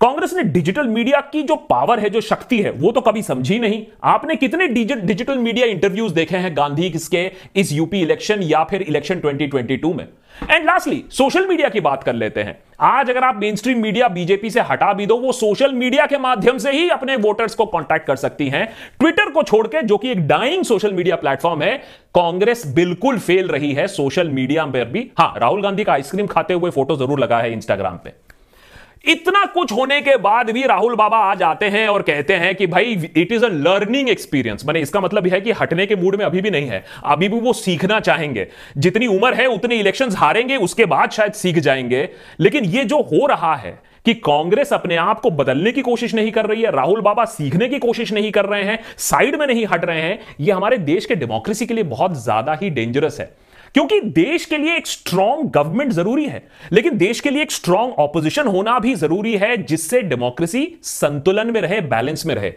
कांग्रेस 0.00 0.32
ने 0.34 0.42
डिजिटल 0.42 0.88
मीडिया 0.88 1.20
की 1.32 1.42
जो 1.42 1.54
पावर 1.70 2.00
है, 2.00 2.08
जो 2.10 2.20
शक्ति 2.20 2.60
है, 2.62 2.70
वो 2.70 2.90
तो 2.92 3.00
कभी 3.00 3.22
समझी 3.22 3.58
नहीं। 3.58 3.82
आपने 4.04 4.34
कितने 4.36 4.66
डिजिटल 4.68 5.38
मीडिया 5.38 5.66
इंटरव्यूज़ 5.66 6.12
देखे 6.14 6.36
हैं 6.36 6.56
गांधी 6.56 6.90
किसके 6.90 7.30
इस 7.56 7.72
यूपी 7.72 8.00
इलेक्शन 8.00 8.42
या 8.42 8.62
फिर 8.64 8.82
इलेक्शन 8.82 9.20
2022 9.20 9.94
में? 9.94 10.06
एंड 10.50 10.66
लास्टली 10.66 11.02
सोशल 11.10 11.46
मीडिया 11.46 11.68
की 11.68 11.80
बात 11.80 12.04
कर 12.04 12.14
लेते 12.14 12.42
हैं। 12.42 12.58
आज 12.80 13.10
अगर 13.10 13.24
आप 13.24 13.36
मेन 13.36 13.56
स्ट्रीम 13.56 13.78
मीडिया 13.78 14.08
बीजेपी 14.08 14.50
से 14.50 14.60
हटा 14.60 14.92
भी 14.92 15.06
दो, 15.06 15.16
वो 15.16 15.32
सोशल 15.32 15.72
मीडिया 15.72 16.06
के 16.06 16.18
माध्यम 16.18 16.58
से 16.58 16.72
ही 16.72 16.88
अपने 16.88 17.16
वोटर्स 17.16 17.54
को 17.54 17.66
कॉन्टैक्ट 17.66 18.06
कर 18.06 18.16
सकती 18.16 18.48
हैं। 18.48 18.64
ट्विटर 19.00 19.30
को 19.30 19.42
छोड़ 19.42 19.66
के, 19.66 19.82
जो 19.82 19.98
कि 19.98 20.10
एक 20.10 20.26
डाइंग 20.28 20.64
सोशल 20.64 20.92
मीडिया 20.92 21.16
प्लेटफॉर्म 21.16 21.62
है, 21.62 21.76
कांग्रेस 22.14 22.66
बिल्कुल 22.66 23.18
फेल 23.18 23.48
रही 23.48 23.72
है 23.72 23.86
सोशल 23.88 24.30
मीडिया 24.30 24.66
पर 24.66 24.84
भी। 24.84 25.10
हाँ, 25.18 25.32
राहुल 25.38 25.62
गांधी 25.62 25.84
का 25.84 25.92
आइसक्रीम 25.92 26.26
खाते 26.26 26.54
हुए 26.54 26.70
फ़ोटो 26.70 26.96
ज़रूर 26.96 27.20
लगा 27.20 27.38
है 27.38 27.52
इंस्टाग्राम 27.52 27.98
पे। 28.04 28.12
इतना 29.08 29.44
कुछ 29.44 29.72
होने 29.72 30.00
के 30.00 30.16
बाद 30.16 30.50
भी 30.50 30.62
राहुल 30.62 30.94
बाबा 30.94 31.18
आ 31.18 31.34
जाते 31.34 31.66
हैं 31.66 31.86
और 31.88 32.02
कहते 32.02 32.34
हैं 32.34 32.54
कि 32.54 32.66
भाई 32.66 33.10
it 33.16 33.32
is 33.32 33.44
a 33.44 33.48
learning 33.48 34.08
experience 34.08 34.66
मैंने 34.66 34.80
इसका 34.80 35.00
मतलब 35.00 35.26
यह 35.26 35.34
है 35.34 35.40
कि 35.40 35.52
हटने 35.52 35.86
के 35.86 35.96
मूड 35.96 36.16
में 36.16 36.24
अभी 36.24 36.40
भी 36.40 36.50
नहीं 36.50 36.68
है। 36.68 36.84
अभी 37.04 37.28
भी 37.28 37.40
वो 37.40 37.52
सीखना 37.52 38.00
चाहेंगे। 38.00 38.46
जितनी 38.76 39.06
उम्र 39.06 39.34
है, 39.34 39.46
उतने 39.46 39.76
इलेक्शन 39.76 40.10
हारेंगे, 40.16 40.56
उसके 40.56 40.84
बाद 40.84 41.10
शायद 41.10 41.32
सीख 41.32 41.58
जाएँगे। 41.58 42.08
लेकिन 42.40 42.64
ये 42.64 42.84
जो 42.84 43.00
हो 43.02 43.26
रहा 43.26 43.54
है 43.56 43.78
कि 44.06 44.14
कांग्रेस 44.14 44.72
अपने 44.72 44.96
आप 44.96 45.20
को 45.20 45.30
बदलने 45.30 45.72
की 45.72 45.82
कोशिश 45.82 46.14
नहीं 46.14 46.30
कर 46.32 46.46
रही 46.46 46.62
है, 46.62 46.70
राहुल 46.70 47.00
बाबा 47.00 47.24
सीखने 47.24 47.68
की 47.68 47.78
कोशिश 47.78 48.12
नहीं 48.12 48.30
कर 48.32 48.44
रहे 48.44 48.62
हैं 48.62 48.78
साइड 48.98 49.36
में 49.36 49.46
नहीं 49.46 49.66
हट 49.66 49.84
रहे 49.84 50.00
हैं 50.00 50.18
यह 50.40 50.56
हमारे 50.56 50.78
देश 50.78 51.06
के 51.06 51.14
डेमोक्रेसी 51.14 51.66
के 51.66 51.74
लिए 51.74 51.84
बहुत 51.86 52.22
ज़्यादा 52.22 52.58
ही 52.62 52.70
डेंजरस 52.70 53.20
है। 53.20 53.30
क्योंकि 53.74 54.00
देश 54.00 54.44
के 54.44 54.58
लिए 54.58 54.76
एक 54.76 54.86
स्ट्रांग 54.86 55.48
गवर्नमेंट 55.50 55.92
ज़रूरी 55.92 56.24
है, 56.24 56.42
लेकिन 56.72 56.96
देश 56.98 57.20
के 57.20 57.30
लिए 57.30 57.42
एक 57.42 57.52
स्ट्रांग 57.52 57.92
ऑपोजिशन 57.98 58.46
होना 58.46 58.78
भी 58.78 58.94
ज़रूरी 58.94 59.36
है, 59.36 59.56
जिससे 59.58 60.02
डेमोक्रेसी 60.02 60.68
संतुलन 60.84 61.50
में 61.50 61.60
रहे 61.60 61.80
बैलेंस 61.82 62.26
में 62.26 62.34
रहे। 62.34 62.52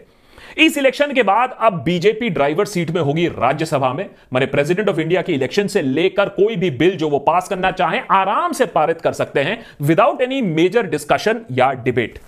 इस 0.58 0.76
इलेक्शन 0.78 1.12
के 1.12 1.22
बाद 1.22 1.56
अब 1.60 1.82
बीजेपी 1.82 2.28
ड्राइवर 2.30 2.64
सीट 2.64 2.90
में 2.90 3.00
होगी 3.00 3.26
राज्यसभा 3.28 3.92
में। 3.92 4.08
मैंने 4.32 4.46
प्रेसिडेंट 4.46 4.88
ऑफ़ 4.88 5.00
इंडिया 5.00 5.22
के 5.22 5.32
इलेक्शन 5.32 5.66
से 5.66 5.82
लेकर 5.82 6.28
कोई 6.30 6.56
भी 6.56 6.70
बिल 6.72 6.96
जो 6.96 7.08
वो 7.08 7.18
पास 7.18 7.48
करना 7.48 7.70
चाहे, 7.70 8.00
आराम 8.10 8.52
से 8.52 8.66
पारित 8.66 9.00
कर 9.00 9.12
सकते 9.12 9.40
हैं 9.40 9.58
विदाउट 9.82 10.20
एनी 10.22 10.40
मेजर 10.42 10.86
डिस्कशन 10.86 11.40
या 11.52 11.70
डिबेट 11.74 12.18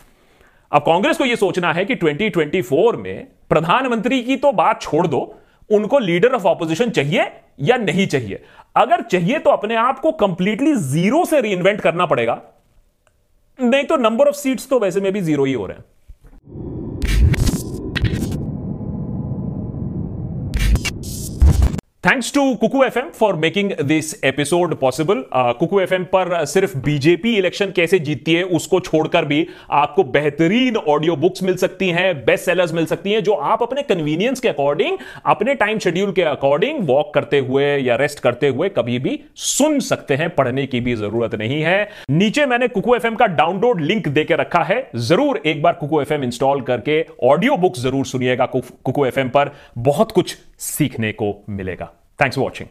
अब 0.72 0.82
कांग्रेस 0.82 1.18
को 1.18 1.24
यह 1.24 1.36
सोचना 1.36 1.72
है 1.72 1.84
कि 1.84 1.94
2024 1.96 2.96
में 2.96 3.26
प्रधानमंत्री 3.50 4.22
की 4.22 4.36
तो 4.36 4.52
बात 4.52 4.80
छोड़ 4.82 5.06
दो, 5.06 5.34
उनको 5.70 5.98
लीडर 5.98 6.32
ऑफ़ 6.32 6.46
ऑपोजिशन 6.46 6.90
चाहिए 6.90 7.26
या 7.60 7.76
नहीं 7.76 8.06
चाहिए। 8.06 8.42
अगर 8.76 9.02
चाहिए 9.02 9.38
तो 9.38 9.50
अपने 9.50 9.74
आप 9.76 9.98
को 9.98 10.12
कंप्लीटली 10.12 10.74
ज़ीरो 10.74 11.24
से 11.24 11.40
री 11.40 11.52
करना 11.80 12.06
पड़ेगा। 12.06 12.40
नहीं 13.58 13.84
तो 13.84 13.96
नंबर 13.96 14.28
ऑफ़ 14.28 14.34
सीट्स 14.34 14.68
तो 14.68 14.78
वैसे 14.78 15.00
में 15.00 15.12
भी 15.12 15.20
ज़ीरो 15.20 15.44
ही 15.44 15.52
हो 15.52 15.66
रहे 15.66 15.76
हैं। 15.76 15.84
Thanks 22.04 22.32
to 22.32 22.42
Kuku 22.54 22.82
F 22.84 22.98
M 22.98 23.08
for 23.10 23.36
making 23.36 23.70
this 23.82 24.12
episode 24.24 24.74
possible 24.78 25.22
Kuku 25.58 25.78
F 25.80 25.92
M 25.94 26.02
पर 26.06 26.44
सिर्फ़ 26.46 26.76
बीजेपी 26.78 27.34
इलेक्शन 27.36 27.70
कैसे 27.76 27.98
जीतती 27.98 28.34
है, 28.34 28.42
उसको 28.44 28.80
छोड़कर 28.80 29.24
भी 29.24 29.46
आपको 29.72 30.04
बेहतरीन 30.06 30.76
ऑडियो 30.76 31.16
बुक्स 31.16 31.42
मिल 31.42 31.56
सकती 31.56 31.88
हैं 31.90 32.14
बेस्ट 32.24 32.44
सेलर्स 32.44 32.72
मिल 32.74 32.86
सकती 32.86 33.12
हैं, 33.12 33.22
जो 33.22 33.32
आप 33.32 33.62
अपने 33.62 33.82
कन्वीनियंस 33.84 34.40
के 34.40 34.48
अकॉर्डिंग 34.48 34.98
अपने 35.26 35.54
टाइम 35.54 35.78
शेड्यूल 35.78 36.12
के 36.12 36.22
अकॉर्डिंग 36.24 36.86
वॉक 36.88 37.12
करते 37.14 37.38
हुए 37.38 37.64
या 37.78 37.96
रेस्ट 37.96 38.20
करते 38.20 38.48
हुए 38.48 38.68
कभी 38.76 38.98
भी 38.98 39.18
सुन 39.36 39.80
सकते 39.82 40.14
हैं, 40.14 40.28
पढ़ने 40.34 40.66
की 40.66 40.80
भी 40.80 40.94
ज़रूरत 40.96 41.34
नहीं 41.34 41.62
है। 41.62 41.88
नीचे 42.10 42.46
मैंने 42.46 42.68
कुकू 42.68 42.94
एफ़ 42.94 43.06
एम 43.06 43.14
का 43.14 43.26
डाउनलोड 43.34 43.80
लिंक 43.82 44.08
देकर 44.10 44.40
रखा 44.40 44.62
है, 44.64 44.88
ज़रूर 44.98 45.40
एक 45.46 45.62
बार 45.62 45.72
कुकू 45.80 46.00
एफ़ 46.00 46.12
एम 46.14 46.24
इंस्टॉल 46.24 46.60
करके 46.62 47.04
ऑडियो 47.24 47.56
बुक्स 47.56 47.82
ज़रूर 47.82 48.06
सुनिएगा 48.06 48.46
कुकू 48.48 49.06
एफ़ 49.06 49.20
एम 49.20 49.28
पर। 49.30 49.54
बहुत 49.80 50.12
कुछ 50.12 50.36
सीखने 50.58 51.12
को 51.12 51.44
मिलेगा। 51.48 51.92
Thanks 52.20 52.36
for 52.36 52.44
watching 52.44 52.68